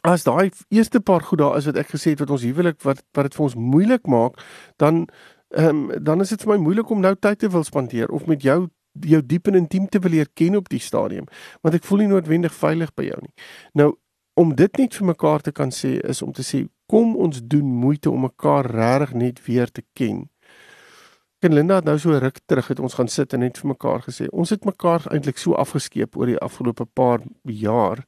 as 0.00 0.24
daai 0.24 0.50
eerste 0.68 1.00
paar 1.00 1.20
goed 1.20 1.38
daar 1.38 1.56
is 1.56 1.66
wat 1.66 1.76
ek 1.76 1.92
gesê 1.92 2.14
het 2.14 2.18
wat 2.18 2.30
ons 2.30 2.42
huwelik 2.42 2.80
wat 2.82 3.02
wat 3.12 3.28
dit 3.28 3.34
vir 3.34 3.44
ons 3.44 3.54
moeilik 3.54 4.06
maak, 4.06 4.40
dan 4.76 5.08
um 5.48 5.90
dan 6.02 6.20
is 6.20 6.28
dit 6.28 6.42
vir 6.42 6.52
my 6.56 6.62
moeilik 6.62 6.90
om 6.90 7.00
nou 7.00 7.14
tyd 7.14 7.38
te 7.38 7.50
wil 7.50 7.64
spandeer 7.64 8.08
of 8.08 8.26
met 8.26 8.42
jou 8.42 8.68
jou 9.00 9.26
diep 9.26 9.46
en 9.46 9.54
intiem 9.54 9.88
te 9.88 9.98
wil 9.98 10.10
leer 10.10 10.28
ken 10.34 10.56
op 10.56 10.68
die 10.68 10.80
stadium, 10.80 11.26
want 11.60 11.74
ek 11.74 11.84
voel 11.84 11.98
nie 11.98 12.06
noodwendig 12.06 12.54
veilig 12.54 12.94
by 12.94 13.04
jou 13.04 13.20
nie. 13.20 13.34
Nou 13.74 13.98
om 14.34 14.54
dit 14.54 14.76
net 14.76 14.94
vir 14.94 15.06
mekaar 15.06 15.40
te 15.40 15.52
kan 15.52 15.70
sê 15.70 15.98
is 16.08 16.22
om 16.22 16.32
te 16.32 16.42
sê 16.42 16.64
kom 16.86 17.16
ons 17.16 17.40
doen 17.42 17.66
moeite 17.66 18.10
om 18.10 18.20
mekaar 18.20 18.64
regtig 18.66 19.12
net 19.14 19.46
weer 19.46 19.68
te 19.68 19.82
ken 19.92 20.30
en 21.40 21.54
Linda 21.54 21.80
het 21.80 21.88
nou 21.88 21.96
so 21.98 22.16
ruk 22.18 22.40
terug 22.46 22.68
het 22.68 22.80
ons 22.80 22.94
gaan 22.98 23.08
sit 23.08 23.32
en 23.32 23.40
net 23.44 23.58
vir 23.58 23.70
mekaar 23.72 24.02
gesê 24.06 24.28
ons 24.30 24.50
het 24.52 24.64
mekaar 24.68 25.06
eintlik 25.12 25.38
so 25.40 25.56
afgeskeep 25.60 26.16
oor 26.16 26.28
die 26.28 26.38
afgelope 26.38 26.84
paar 26.84 27.24
jaar 27.44 28.04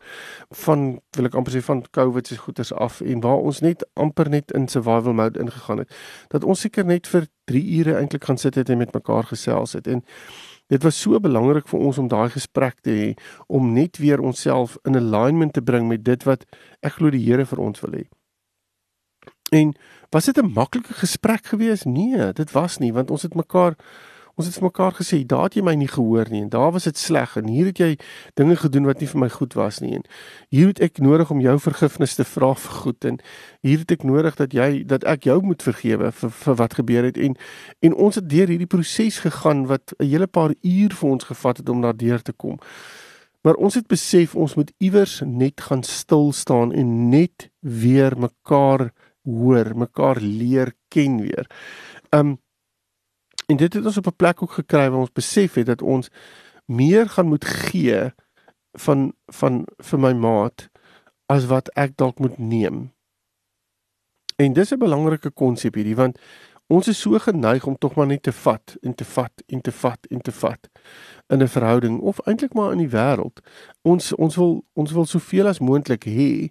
van 0.64 1.00
wil 1.16 1.30
ek 1.30 1.38
amper 1.40 1.56
sê 1.56 1.62
van 1.64 1.84
COVID 1.96 2.28
se 2.28 2.40
goeters 2.44 2.72
af 2.72 3.00
en 3.00 3.24
waar 3.24 3.40
ons 3.40 3.62
net 3.64 3.86
amper 3.94 4.28
net 4.28 4.52
in 4.58 4.68
survival 4.68 5.16
mode 5.16 5.40
ingegaan 5.40 5.84
het 5.84 6.00
dat 6.34 6.44
ons 6.44 6.60
seker 6.60 6.84
net 6.84 7.08
vir 7.08 7.28
3 7.50 7.62
ure 7.78 7.96
eintlik 7.98 8.24
gaan 8.24 8.38
sit 8.38 8.54
het 8.54 8.70
en 8.70 8.78
met 8.78 8.94
mekaar 8.94 9.24
gesels 9.24 9.72
het. 9.72 9.86
En 9.86 10.04
dit 10.66 10.82
was 10.82 11.00
so 11.00 11.20
belangrik 11.20 11.68
vir 11.68 11.80
ons 11.80 11.98
om 11.98 12.08
daai 12.08 12.30
gesprek 12.30 12.80
te 12.80 12.90
hê 12.96 13.12
om 13.46 13.72
net 13.72 13.98
weer 13.98 14.20
onsself 14.20 14.78
in 14.88 14.96
alignment 14.96 15.52
te 15.52 15.62
bring 15.62 15.88
met 15.88 16.04
dit 16.04 16.24
wat 16.28 16.46
ek 16.80 17.00
glo 17.00 17.10
die 17.10 17.24
Here 17.24 17.46
vir 17.46 17.60
ons 17.60 17.80
wil 17.84 17.98
hê 18.00 18.04
En 19.52 19.74
was 20.08 20.24
dit 20.24 20.36
'n 20.36 20.52
maklike 20.52 20.92
gesprek 20.92 21.46
geweest? 21.46 21.84
Nee, 21.84 22.32
dit 22.32 22.50
was 22.50 22.78
nie 22.78 22.92
want 22.92 23.10
ons 23.10 23.22
het 23.22 23.34
mekaar 23.34 23.74
ons 24.34 24.46
het 24.46 24.54
vir 24.54 24.64
mekaar 24.64 24.92
gesê, 24.92 25.26
"Daar 25.26 25.42
het 25.42 25.54
jy 25.54 25.62
my 25.62 25.74
nie 25.74 25.88
gehoor 25.88 26.26
nie 26.30 26.42
en 26.42 26.48
daar 26.48 26.72
was 26.72 26.84
dit 26.84 26.98
sleg 26.98 27.36
en 27.36 27.48
hier 27.48 27.66
het 27.66 27.78
jy 27.78 27.98
dinge 28.34 28.56
gedoen 28.56 28.84
wat 28.84 29.00
nie 29.00 29.08
vir 29.08 29.20
my 29.20 29.28
goed 29.28 29.52
was 29.52 29.80
nie 29.80 29.94
en 29.94 30.02
hier 30.48 30.66
het 30.66 30.80
ek 30.80 30.98
nodig 30.98 31.30
om 31.30 31.40
jou 31.40 31.58
vergifnis 31.58 32.14
te 32.14 32.24
vra 32.24 32.54
vir 32.54 32.72
goed 32.72 33.04
en 33.04 33.18
hier 33.60 33.78
het 33.78 33.90
ek 33.90 34.02
nodig 34.02 34.34
dat 34.34 34.52
jy 34.52 34.86
dat 34.86 35.04
ek 35.04 35.22
jou 35.22 35.42
moet 35.42 35.62
vergewe 35.62 36.12
vir 36.12 36.30
vir 36.30 36.54
wat 36.54 36.74
gebeur 36.74 37.04
het 37.04 37.16
en 37.16 37.36
en 37.80 37.94
ons 37.94 38.14
het 38.14 38.28
deur 38.28 38.48
hierdie 38.48 38.66
proses 38.66 39.18
gegaan 39.18 39.66
wat 39.66 39.92
'n 39.98 40.04
hele 40.04 40.26
paar 40.26 40.54
uur 40.62 40.90
vir 40.94 41.10
ons 41.10 41.24
gevat 41.24 41.56
het 41.56 41.68
om 41.68 41.80
daardeur 41.80 42.22
te 42.22 42.32
kom." 42.32 42.58
Maar 43.42 43.54
ons 43.54 43.74
het 43.74 43.86
besef 43.86 44.34
ons 44.34 44.54
moet 44.54 44.72
iewers 44.78 45.20
net 45.26 45.60
gaan 45.60 45.82
stil 45.82 46.32
staan 46.32 46.72
en 46.72 47.08
net 47.08 47.50
weer 47.60 48.18
mekaar 48.18 48.92
hoor, 49.22 49.76
mekaar 49.76 50.20
leer 50.20 50.74
ken 50.88 51.20
weer. 51.20 51.46
Um 52.10 52.40
en 53.46 53.56
dit 53.56 53.72
het 53.74 53.84
ons 53.84 53.96
op 53.96 54.06
'n 54.06 54.16
plek 54.16 54.42
ook 54.42 54.52
gekry 54.52 54.90
waar 54.90 55.00
ons 55.00 55.12
besef 55.12 55.54
het 55.54 55.66
dat 55.66 55.82
ons 55.82 56.08
meer 56.66 57.08
gaan 57.08 57.26
moet 57.26 57.44
gee 57.44 58.12
van 58.72 59.12
van 59.26 59.64
vir 59.78 59.98
my 59.98 60.12
maat 60.12 60.68
as 61.26 61.46
wat 61.46 61.68
ek 61.68 61.96
dalk 61.96 62.18
moet 62.18 62.38
neem. 62.38 62.92
En 64.36 64.52
dis 64.52 64.72
'n 64.72 64.78
belangrike 64.78 65.30
konsep 65.30 65.74
hierdie 65.74 65.96
want 65.96 66.18
ons 66.66 66.88
is 66.88 67.00
so 67.00 67.18
geneig 67.18 67.66
om 67.66 67.78
tog 67.78 67.94
maar 67.94 68.06
net 68.06 68.22
te 68.22 68.32
vat 68.32 68.76
en 68.80 68.94
te 68.94 69.04
vat 69.04 69.42
en 69.46 69.60
te 69.60 69.72
vat 69.72 70.06
en 70.10 70.20
te 70.20 70.32
vat 70.32 70.68
in 71.28 71.42
'n 71.42 71.48
verhouding 71.48 72.00
of 72.00 72.20
eintlik 72.26 72.54
maar 72.54 72.72
in 72.72 72.78
die 72.78 72.88
wêreld. 72.96 73.40
Ons 73.82 74.12
ons 74.14 74.36
wil 74.36 74.64
ons 74.72 74.92
wil 74.92 75.04
soveel 75.04 75.46
as 75.46 75.58
moontlik 75.58 76.04
hê. 76.04 76.48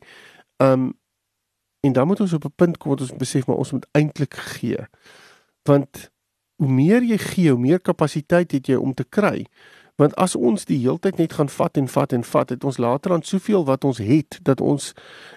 Um 0.57 1.00
En 1.81 1.93
dan 1.93 2.07
moet 2.07 2.19
ons 2.19 2.33
op 2.33 2.45
'n 2.45 2.53
punt 2.55 2.77
kom 2.77 2.89
wat 2.89 3.01
ons 3.01 3.15
besef 3.15 3.45
maar 3.45 3.55
ons 3.55 3.71
moet 3.71 3.87
eintlik 3.91 4.33
gee. 4.33 4.77
Want 5.63 6.11
hoe 6.55 6.71
meer 6.71 7.03
jy 7.03 7.17
gee, 7.17 7.49
hoe 7.49 7.59
meer 7.59 7.81
kapasiteit 7.81 8.51
het 8.51 8.67
jy 8.67 8.75
om 8.75 8.93
te 8.93 9.03
kry. 9.03 9.45
Want 9.95 10.15
as 10.15 10.35
ons 10.35 10.65
die 10.65 10.79
heeltyd 10.81 11.17
net 11.17 11.33
gaan 11.33 11.49
vat 11.49 11.77
en 11.77 11.87
vat 11.87 12.13
en 12.13 12.23
vat, 12.23 12.49
het 12.49 12.63
ons 12.63 12.77
later 12.77 13.11
aan 13.11 13.21
soveel 13.21 13.65
wat 13.65 13.83
ons 13.83 13.97
het 13.97 14.39
dat 14.41 14.61
ons 14.61 14.93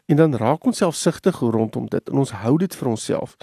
en 0.07 0.17
dan 0.17 0.37
raak 0.41 0.65
ons 0.65 0.77
selfsugtig 0.77 1.39
rondom 1.39 1.89
dit 1.93 2.09
en 2.09 2.23
ons 2.23 2.33
hou 2.45 2.57
dit 2.59 2.77
vir 2.77 2.89
onsself. 2.89 3.37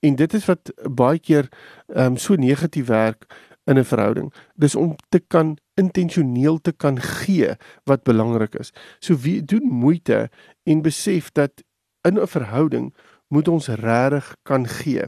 En 0.00 0.16
dit 0.16 0.34
is 0.34 0.44
wat 0.44 0.72
baie 0.90 1.18
keer 1.18 1.48
ehm 1.94 2.16
um, 2.16 2.16
so 2.16 2.34
negatief 2.34 2.86
werk 2.86 3.24
in 3.64 3.78
'n 3.78 3.84
verhouding. 3.84 4.32
Dis 4.54 4.74
om 4.74 4.96
te 5.08 5.18
kan 5.18 5.56
intentioneel 5.74 6.60
te 6.60 6.72
kan 6.72 7.00
gee 7.00 7.56
wat 7.84 8.02
belangrik 8.02 8.54
is. 8.54 8.72
So 8.98 9.16
wie 9.16 9.44
doen 9.44 9.68
moeite 9.68 10.30
en 10.62 10.82
besef 10.82 11.32
dat 11.32 11.62
in 12.06 12.18
'n 12.18 12.26
verhouding 12.26 12.94
moet 13.28 13.48
ons 13.48 13.68
regtig 13.68 14.36
kan 14.42 14.66
gee. 14.66 15.04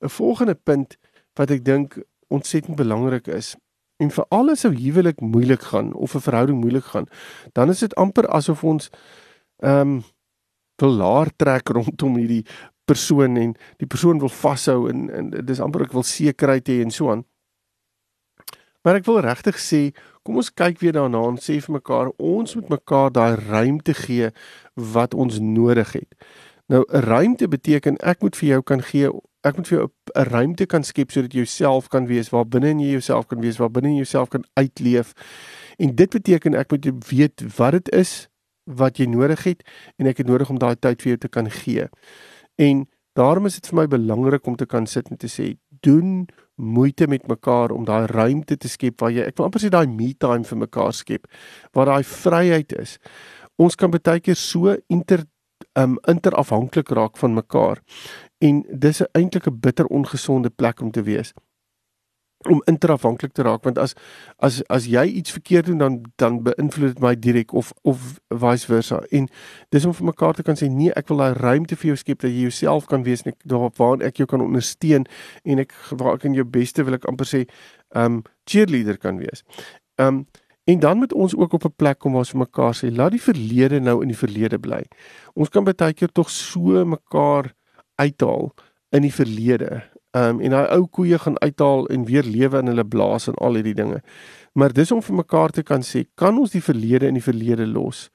'n 0.00 0.08
Volgende 0.08 0.54
punt 0.54 0.96
wat 1.34 1.50
ek 1.50 1.64
dink 1.64 1.98
ontsettend 2.28 2.76
belangrik 2.76 3.26
is 3.26 3.56
en 3.96 4.10
vir 4.10 4.26
alles 4.28 4.60
sou 4.60 4.72
huwelik 4.74 5.20
moeilik 5.20 5.62
gaan 5.62 5.92
of 5.94 6.14
'n 6.14 6.20
verhouding 6.20 6.60
moeilik 6.60 6.84
gaan, 6.84 7.06
dan 7.52 7.68
is 7.68 7.78
dit 7.78 7.94
amper 7.94 8.28
asof 8.28 8.64
ons 8.64 8.90
ehm 9.58 9.80
um, 9.80 10.02
wil 10.82 10.90
laar 10.90 11.30
trek 11.36 11.68
rondom 11.68 12.16
hierdie 12.16 12.44
persoon 12.84 13.36
en 13.36 13.54
die 13.76 13.86
persoon 13.86 14.18
wil 14.18 14.28
vashou 14.28 14.88
en 14.90 15.10
en 15.10 15.30
dis 15.30 15.60
amper 15.60 15.82
ek 15.86 15.92
wil 15.92 16.02
sekerheid 16.02 16.68
hê 16.68 16.80
en 16.82 16.90
so 16.90 17.10
aan. 17.10 17.24
Maar 18.84 19.00
ek 19.00 19.06
wil 19.08 19.22
regtig 19.24 19.56
sê, 19.60 19.82
kom 20.24 20.36
ons 20.40 20.50
kyk 20.52 20.82
weer 20.82 20.92
daarna 20.92 21.22
en 21.30 21.38
sê 21.40 21.56
vir 21.64 21.78
mekaar, 21.78 22.10
ons 22.20 22.56
moet 22.58 22.72
mekaar 22.76 23.12
daai 23.16 23.36
ruimte 23.40 23.94
gee 23.96 24.28
wat 24.76 25.16
ons 25.16 25.40
nodig 25.40 25.92
het. 25.96 26.10
Nou 26.68 26.84
'n 26.88 27.00
ruimte 27.00 27.48
beteken 27.48 27.96
ek 28.00 28.20
moet 28.22 28.36
vir 28.36 28.48
jou 28.48 28.62
kan 28.62 28.82
gee, 28.82 29.08
ek 29.42 29.56
moet 29.56 29.68
vir 29.68 29.78
jou 29.78 29.88
'n 29.88 30.28
ruimte 30.28 30.66
kan 30.66 30.84
skep 30.84 31.10
sodat 31.10 31.32
jy 31.32 31.44
jouself 31.44 31.88
kan 31.88 32.06
wees, 32.06 32.30
waar 32.30 32.44
binne 32.44 32.80
jy 32.80 32.90
jouself 32.90 33.26
kan 33.26 33.40
wees, 33.40 33.56
waar 33.56 33.70
binne 33.70 33.88
jy 33.88 33.96
jouself 34.04 34.28
kan 34.28 34.44
uitleef. 34.54 35.12
En 35.78 35.94
dit 35.94 36.10
beteken 36.10 36.54
ek 36.54 36.70
moet 36.70 37.08
weet 37.08 37.56
wat 37.56 37.72
dit 37.72 37.88
is 37.92 38.28
wat 38.64 38.96
jy 38.96 39.06
nodig 39.06 39.44
het 39.44 39.62
en 39.96 40.06
ek 40.06 40.18
het 40.18 40.26
nodig 40.26 40.50
om 40.50 40.58
daai 40.58 40.76
tyd 40.76 41.02
vir 41.02 41.08
jou 41.08 41.18
te 41.18 41.28
kan 41.28 41.50
gee. 41.50 41.88
En 42.56 42.88
daarom 43.12 43.46
is 43.46 43.54
dit 43.54 43.66
vir 43.66 43.76
my 43.76 43.86
belangrik 43.86 44.46
om 44.46 44.56
te 44.56 44.66
kan 44.66 44.86
sit 44.86 45.10
en 45.10 45.16
te 45.16 45.28
sê, 45.28 45.56
doen 45.80 46.26
moeite 46.56 47.06
met 47.06 47.26
mekaar 47.28 47.70
om 47.70 47.84
daai 47.84 48.06
ruimte 48.06 48.56
te 48.56 48.68
skep 48.68 49.00
waar 49.00 49.10
jy 49.10 49.26
ek 49.26 49.38
wil 49.38 49.48
amper 49.48 49.62
sê 49.62 49.70
daai 49.72 49.86
me 49.90 50.12
time 50.14 50.44
vir 50.44 50.58
mekaar 50.58 50.92
skep 50.94 51.26
waar 51.74 51.90
daai 51.90 52.04
vryheid 52.04 52.72
is. 52.78 52.98
Ons 53.58 53.76
kan 53.76 53.90
baie 53.90 54.20
keer 54.20 54.38
so 54.38 54.76
inter 54.88 55.26
um 55.78 55.98
interafhanklik 56.10 56.90
raak 56.94 57.16
van 57.18 57.34
mekaar 57.34 57.80
en 58.40 58.62
dis 58.70 59.02
eintlik 59.12 59.46
'n 59.48 59.60
bitter 59.60 59.86
ongesonde 59.86 60.50
plek 60.50 60.80
om 60.80 60.90
te 60.90 61.02
wees 61.02 61.32
om 62.48 62.62
interafhanklik 62.70 63.32
te 63.32 63.42
raak 63.42 63.64
want 63.64 63.78
as 63.78 63.94
as 64.38 64.62
as 64.68 64.86
jy 64.90 65.04
iets 65.20 65.32
verkeerd 65.32 65.66
doen 65.66 65.78
dan 65.78 66.00
dan 66.16 66.42
beïnvloed 66.46 66.94
dit 66.94 67.00
my 67.00 67.14
direk 67.14 67.52
of 67.52 67.72
of 67.82 68.18
vice 68.28 68.66
versa 68.66 69.00
en 69.10 69.28
dis 69.68 69.84
om 69.84 69.94
vir 69.94 70.10
mekaar 70.10 70.34
te 70.34 70.42
kan 70.42 70.58
sê 70.58 70.68
nee 70.68 70.92
ek 70.96 71.08
wil 71.08 71.22
daai 71.24 71.38
ruimte 71.40 71.76
vir 71.76 71.92
jou 71.92 71.96
skep 71.96 72.20
dat 72.26 72.30
jy 72.30 72.46
jouself 72.48 72.86
kan 72.90 73.04
wees 73.06 73.24
en 73.24 73.32
ek 73.32 73.40
daar 73.44 73.70
waar 73.78 74.02
ek 74.02 74.22
jou 74.22 74.28
kan 74.30 74.44
ondersteun 74.44 75.08
en 75.44 75.64
ek 75.64 75.74
waar 75.90 76.14
ek 76.14 76.28
in 76.30 76.38
jou 76.38 76.44
beste 76.44 76.84
wil 76.84 76.98
ek 76.98 77.08
amper 77.10 77.28
sê 77.28 77.44
um 77.94 78.22
cheerleader 78.50 78.98
kan 78.98 79.18
wees. 79.18 79.44
Um 79.98 80.26
en 80.64 80.80
dan 80.80 80.96
moet 80.96 81.12
ons 81.12 81.34
ook 81.36 81.52
op 81.52 81.64
'n 81.64 81.76
plek 81.76 81.98
kom 81.98 82.12
waar 82.12 82.24
ons 82.24 82.30
vir 82.30 82.40
mekaar 82.40 82.74
sê 82.74 82.88
laat 82.90 83.12
die 83.12 83.20
verlede 83.20 83.80
nou 83.80 84.00
in 84.02 84.08
die 84.08 84.16
verlede 84.16 84.58
bly. 84.58 84.84
Ons 85.34 85.48
kan 85.48 85.64
baie 85.64 85.92
keer 85.92 86.08
tog 86.12 86.30
so 86.30 86.84
mekaar 86.84 87.52
uithaal 87.96 88.52
in 88.90 89.02
die 89.02 89.12
verlede 89.12 89.82
Ehm 90.14 90.36
um, 90.36 90.40
en 90.46 90.52
daai 90.54 90.68
ou 90.76 90.84
koeie 90.86 91.18
gaan 91.18 91.38
uithaal 91.42 91.88
en 91.90 92.04
weer 92.06 92.22
lewe 92.22 92.58
in 92.62 92.70
hulle 92.70 92.84
blaas 92.86 93.26
en 93.28 93.34
al 93.34 93.58
hierdie 93.58 93.74
dinge. 93.74 94.02
Maar 94.54 94.72
dis 94.72 94.92
om 94.94 95.02
vir 95.02 95.14
mekaar 95.14 95.50
te 95.50 95.62
kan 95.66 95.82
sê, 95.82 96.04
kan 96.14 96.38
ons 96.38 96.52
die 96.54 96.62
verlede 96.62 97.08
in 97.10 97.18
die 97.18 97.24
verlede 97.24 97.66
los? 97.66 98.10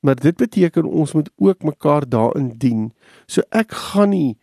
Maar 0.00 0.16
dit 0.16 0.36
beteken 0.40 0.88
ons 0.88 1.12
moet 1.12 1.28
ook 1.36 1.62
mekaar 1.62 2.08
daarin 2.08 2.54
dien. 2.58 2.92
So 3.26 3.44
ek 3.50 3.76
gaan 3.76 4.14
nie 4.16 4.38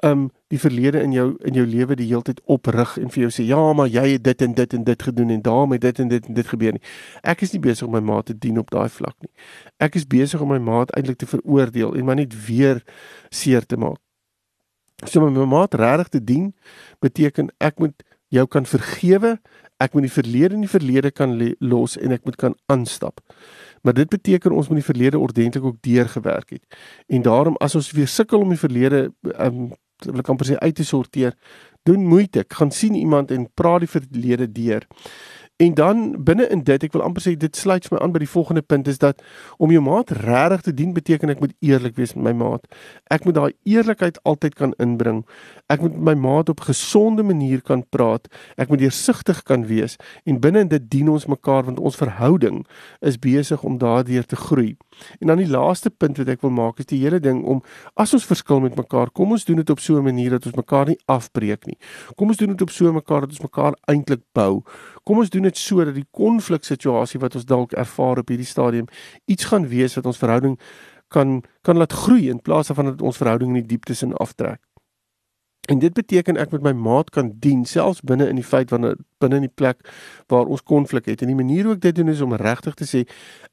ehm 0.00 0.12
um, 0.12 0.30
die 0.48 0.60
verlede 0.60 1.02
in 1.02 1.12
jou 1.12 1.26
in 1.44 1.54
jou 1.60 1.66
lewe 1.66 1.96
die 1.96 2.06
heeltyd 2.06 2.40
oprig 2.44 2.96
en 3.02 3.12
vir 3.12 3.26
jou 3.26 3.30
sê 3.34 3.44
ja, 3.48 3.60
maar 3.72 3.88
jy 3.92 4.06
het 4.14 4.24
dit 4.24 4.42
en 4.42 4.54
dit 4.54 4.74
en 4.78 4.84
dit 4.84 5.02
gedoen 5.02 5.30
en 5.36 5.42
daarom 5.42 5.72
het 5.72 5.80
dit 5.80 5.98
en 5.98 6.08
dit 6.08 6.26
en 6.28 6.34
dit 6.40 6.48
gebeur 6.54 6.72
nie. 6.76 6.82
Ek 7.22 7.42
is 7.42 7.52
nie 7.52 7.60
besig 7.60 7.88
om 7.88 7.96
my 7.96 8.04
maat 8.12 8.30
te 8.30 8.38
dien 8.38 8.58
op 8.58 8.70
daai 8.70 8.88
vlak 8.88 9.16
nie. 9.20 9.32
Ek 9.76 9.96
is 10.00 10.06
besig 10.06 10.40
om 10.40 10.52
my 10.52 10.60
maat 10.62 10.96
eintlik 10.96 11.18
te 11.20 11.28
veroordeel 11.28 11.96
en 11.96 12.04
maar 12.04 12.20
net 12.20 12.36
weer 12.48 12.84
seer 13.28 13.66
te 13.66 13.76
maak. 13.76 14.05
So 15.04 15.20
om 15.20 15.32
my 15.36 15.44
maat 15.44 15.74
regtig 15.76 16.08
te 16.08 16.24
dien 16.24 16.54
beteken 17.04 17.50
ek 17.60 17.78
moet 17.78 18.04
jou 18.32 18.46
kan 18.48 18.66
vergewe, 18.66 19.36
ek 19.82 19.92
moet 19.92 20.06
die 20.06 20.12
verlede 20.12 20.56
in 20.56 20.64
die 20.64 20.72
verlede 20.72 21.12
kan 21.12 21.36
los 21.60 21.96
en 22.00 22.14
ek 22.16 22.24
moet 22.24 22.38
kan 22.40 22.56
aanstap. 22.72 23.20
Maar 23.84 23.94
dit 23.94 24.08
beteken 24.08 24.56
ons 24.56 24.70
moet 24.70 24.80
die 24.80 24.88
verlede 24.88 25.18
ordentlik 25.20 25.64
ook 25.64 25.82
deurgewerk 25.84 26.56
het. 26.56 26.78
En 27.06 27.22
daarom 27.22 27.58
as 27.60 27.76
ons 27.76 27.92
weer 27.92 28.08
sukkel 28.08 28.40
om 28.40 28.54
die 28.54 28.60
verlede 28.60 29.10
um, 29.36 29.68
wil 30.04 30.20
ek 30.20 30.32
amper 30.32 30.48
sê 30.48 30.56
uit 30.60 30.76
te 30.76 30.84
sorteer, 30.84 31.36
doen 31.86 32.02
moeite, 32.04 32.44
gaan 32.48 32.72
sien 32.74 32.96
iemand 32.98 33.30
en 33.30 33.46
praat 33.54 33.84
die 33.84 33.90
verlede 33.90 34.48
deur. 34.52 34.84
En 35.56 35.74
dan 35.74 36.24
binne 36.24 36.48
in 36.48 36.60
dit, 36.68 36.82
ek 36.84 36.92
wil 36.92 37.00
amper 37.06 37.22
sê 37.24 37.32
dit 37.40 37.56
sluit 37.56 37.86
my 37.88 37.96
aan 38.04 38.12
by 38.12 38.20
die 38.20 38.28
volgende 38.28 38.60
punt 38.60 38.88
is 38.92 38.98
dat 39.00 39.22
om 39.56 39.70
jou 39.72 39.80
maat 39.80 40.10
regtig 40.12 40.66
te 40.66 40.72
dien 40.76 40.90
beteken 40.92 41.32
ek 41.32 41.40
moet 41.40 41.54
eerlik 41.64 41.94
wees 41.96 42.12
met 42.12 42.26
my 42.26 42.34
maat. 42.42 42.66
Ek 43.08 43.24
moet 43.24 43.38
daai 43.38 43.54
eerlikheid 43.64 44.18
altyd 44.28 44.58
kan 44.58 44.74
inbring. 44.84 45.22
Ek 45.72 45.80
moet 45.80 45.96
my 45.96 46.12
maat 46.20 46.52
op 46.52 46.60
gesonde 46.66 47.24
manier 47.24 47.62
kan 47.64 47.86
praat. 47.88 48.28
Ek 48.60 48.68
moet 48.68 48.82
deursigtig 48.84 49.40
kan 49.48 49.64
wees 49.70 49.96
en 50.28 50.42
binne 50.44 50.66
in 50.66 50.72
dit 50.74 50.90
dien 50.92 51.08
ons 51.08 51.24
mekaar 51.24 51.64
want 51.70 51.80
ons 51.80 51.96
verhouding 51.96 52.60
is 53.00 53.16
besig 53.16 53.64
om 53.64 53.80
daardeur 53.80 54.28
te 54.28 54.36
groei. 54.36 54.74
En 55.24 55.32
dan 55.32 55.40
die 55.40 55.48
laaste 55.48 55.88
punt 55.88 56.20
wat 56.20 56.34
ek 56.36 56.44
wil 56.44 56.52
maak 56.52 56.84
is 56.84 56.90
die 56.92 57.00
hele 57.00 57.22
ding 57.24 57.40
om 57.48 57.62
as 57.96 58.12
ons 58.12 58.28
verskil 58.28 58.60
met 58.60 58.76
mekaar, 58.76 59.08
kom 59.08 59.32
ons 59.32 59.48
doen 59.48 59.64
dit 59.64 59.72
op 59.72 59.80
so 59.80 59.96
'n 59.96 60.04
manier 60.04 60.36
dat 60.36 60.52
ons 60.52 60.60
mekaar 60.60 60.92
nie 60.92 61.00
afbreek 61.08 61.64
nie. 61.64 61.78
Kom 62.16 62.28
ons 62.28 62.36
doen 62.36 62.52
dit 62.52 62.62
op 62.62 62.70
so 62.70 62.88
'n 62.88 63.00
mekaar 63.00 63.24
dat 63.24 63.32
ons 63.32 63.48
mekaar 63.48 63.72
eintlik 63.88 64.20
bou. 64.34 64.62
Kom 65.06 65.20
ons 65.22 65.30
doen 65.30 65.46
dit 65.46 65.58
sodat 65.58 65.94
die 65.94 66.08
konfliksituasie 66.10 67.20
wat 67.22 67.36
ons 67.38 67.46
dalk 67.46 67.76
ervaar 67.78 68.18
op 68.18 68.30
hierdie 68.32 68.48
stadium 68.48 68.88
iets 69.30 69.46
gaan 69.52 69.68
wees 69.70 69.94
wat 69.94 70.08
ons 70.10 70.18
verhouding 70.18 70.56
kan 71.14 71.42
kan 71.62 71.78
laat 71.78 71.94
groei 71.94 72.26
in 72.30 72.42
plaas 72.42 72.72
daarvan 72.72 72.90
dat 72.90 73.02
ons 73.02 73.20
verhouding 73.22 73.54
in 73.54 73.62
die 73.62 73.76
dieptes 73.76 74.02
in 74.02 74.16
aftrek. 74.18 74.58
En 75.66 75.78
dit 75.82 75.94
beteken 75.94 76.38
ek 76.38 76.52
met 76.54 76.62
my 76.62 76.72
maat 76.78 77.10
kan 77.14 77.32
dien 77.42 77.64
selfs 77.66 78.02
binne 78.06 78.28
in 78.30 78.38
die 78.38 78.46
feit 78.46 78.70
wanneer 78.70 78.98
binne 79.22 79.40
in 79.40 79.46
die 79.48 79.56
plek 79.62 79.80
waar 80.30 80.46
ons 80.46 80.62
konflik 80.62 81.08
het. 81.10 81.22
En 81.22 81.30
die 81.30 81.38
manier 81.38 81.66
hoe 81.66 81.74
ek 81.74 81.82
dit 81.88 81.96
doen 81.98 82.10
is 82.12 82.22
om 82.22 82.34
regtig 82.38 82.78
te 82.78 82.86
sê 82.86 83.02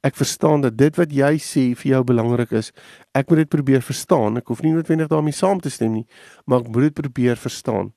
ek 0.06 0.14
verstaan 0.18 0.62
dat 0.62 0.78
dit 0.78 0.94
wat 0.98 1.14
jy 1.14 1.34
sê 1.42 1.64
vir 1.74 1.90
jou 1.96 2.04
belangrik 2.10 2.54
is. 2.54 2.70
Ek 3.14 3.30
moet 3.30 3.42
dit 3.42 3.50
probeer 3.50 3.82
verstaan. 3.82 4.38
Ek 4.38 4.50
hoef 4.50 4.62
nie 4.62 4.74
noodwendig 4.76 5.10
daarmee 5.10 5.34
saam 5.34 5.62
te 5.62 5.74
stem 5.74 5.98
nie, 5.98 6.06
maar 6.46 6.62
ek 6.62 6.70
moet 6.70 6.90
dit 6.90 7.02
probeer 7.02 7.38
verstaan. 7.38 7.90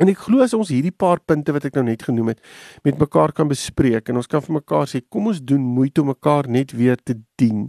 En 0.00 0.10
ek 0.12 0.26
glo 0.26 0.44
as 0.44 0.54
ons 0.56 0.72
hierdie 0.72 0.92
paar 0.92 1.22
punte 1.24 1.54
wat 1.56 1.68
ek 1.68 1.78
nou 1.78 1.86
net 1.88 2.04
genoem 2.04 2.34
het 2.34 2.42
met 2.84 2.98
mekaar 3.00 3.32
kan 3.36 3.48
bespreek 3.48 4.10
en 4.10 4.20
ons 4.20 4.28
kan 4.28 4.44
vir 4.44 4.58
mekaar 4.58 4.90
sê 4.90 5.00
kom 5.08 5.30
ons 5.32 5.40
doen 5.40 5.62
moeite 5.62 6.02
om 6.02 6.12
mekaar 6.12 6.50
net 6.52 6.74
weer 6.76 7.00
te 7.00 7.16
dien, 7.40 7.66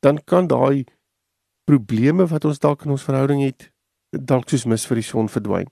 dan 0.00 0.22
kan 0.24 0.48
daai 0.48 0.86
probleme 1.68 2.24
wat 2.30 2.46
ons 2.48 2.62
dalk 2.62 2.86
in 2.86 2.96
ons 2.96 3.04
verhouding 3.04 3.44
het 3.44 3.68
dalk 4.10 4.48
soos 4.50 4.66
mis 4.66 4.86
vir 4.90 4.98
die 4.98 5.06
son 5.06 5.28
verdwyn. 5.30 5.68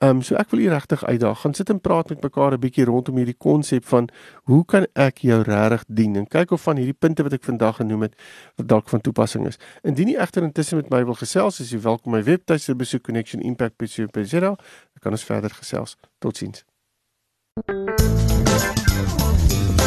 Ehm 0.00 0.16
um, 0.16 0.22
so 0.22 0.34
ek 0.40 0.48
wil 0.50 0.60
u 0.64 0.68
regtig 0.72 1.04
uitdaag. 1.04 1.40
Gaan 1.40 1.54
sit 1.54 1.68
en 1.70 1.80
praat 1.80 2.08
met 2.08 2.22
mekaar 2.22 2.52
'n 2.52 2.58
bietjie 2.60 2.84
rondom 2.84 3.16
hierdie 3.16 3.36
konsep 3.36 3.84
van 3.84 4.08
hoe 4.48 4.64
kan 4.64 4.86
ek 4.92 5.18
jou 5.18 5.42
regtig 5.42 5.84
dien 5.88 6.16
en 6.16 6.26
kyk 6.26 6.50
of 6.50 6.62
van 6.62 6.76
hierdie 6.76 6.96
punte 6.98 7.22
wat 7.22 7.32
ek 7.32 7.44
vandag 7.44 7.76
genoem 7.76 8.02
het 8.02 8.14
wat 8.56 8.68
dalk 8.68 8.88
van 8.88 9.00
toepassing 9.00 9.46
is. 9.46 9.58
Indien 9.82 10.08
u 10.08 10.14
egter 10.16 10.42
intussen 10.42 10.76
met 10.76 10.88
my 10.88 11.04
wil 11.04 11.14
gesels, 11.14 11.60
is 11.60 11.72
u 11.72 11.80
welkom 11.80 12.12
my 12.12 12.22
webtuiste 12.22 12.74
besoek 12.74 13.02
connectionimpact.co.za. 13.02 14.56
Ek 14.94 15.00
kan 15.00 15.12
ons 15.12 15.24
verder 15.24 15.50
gesels. 15.50 15.96
Totsiens. 16.18 16.64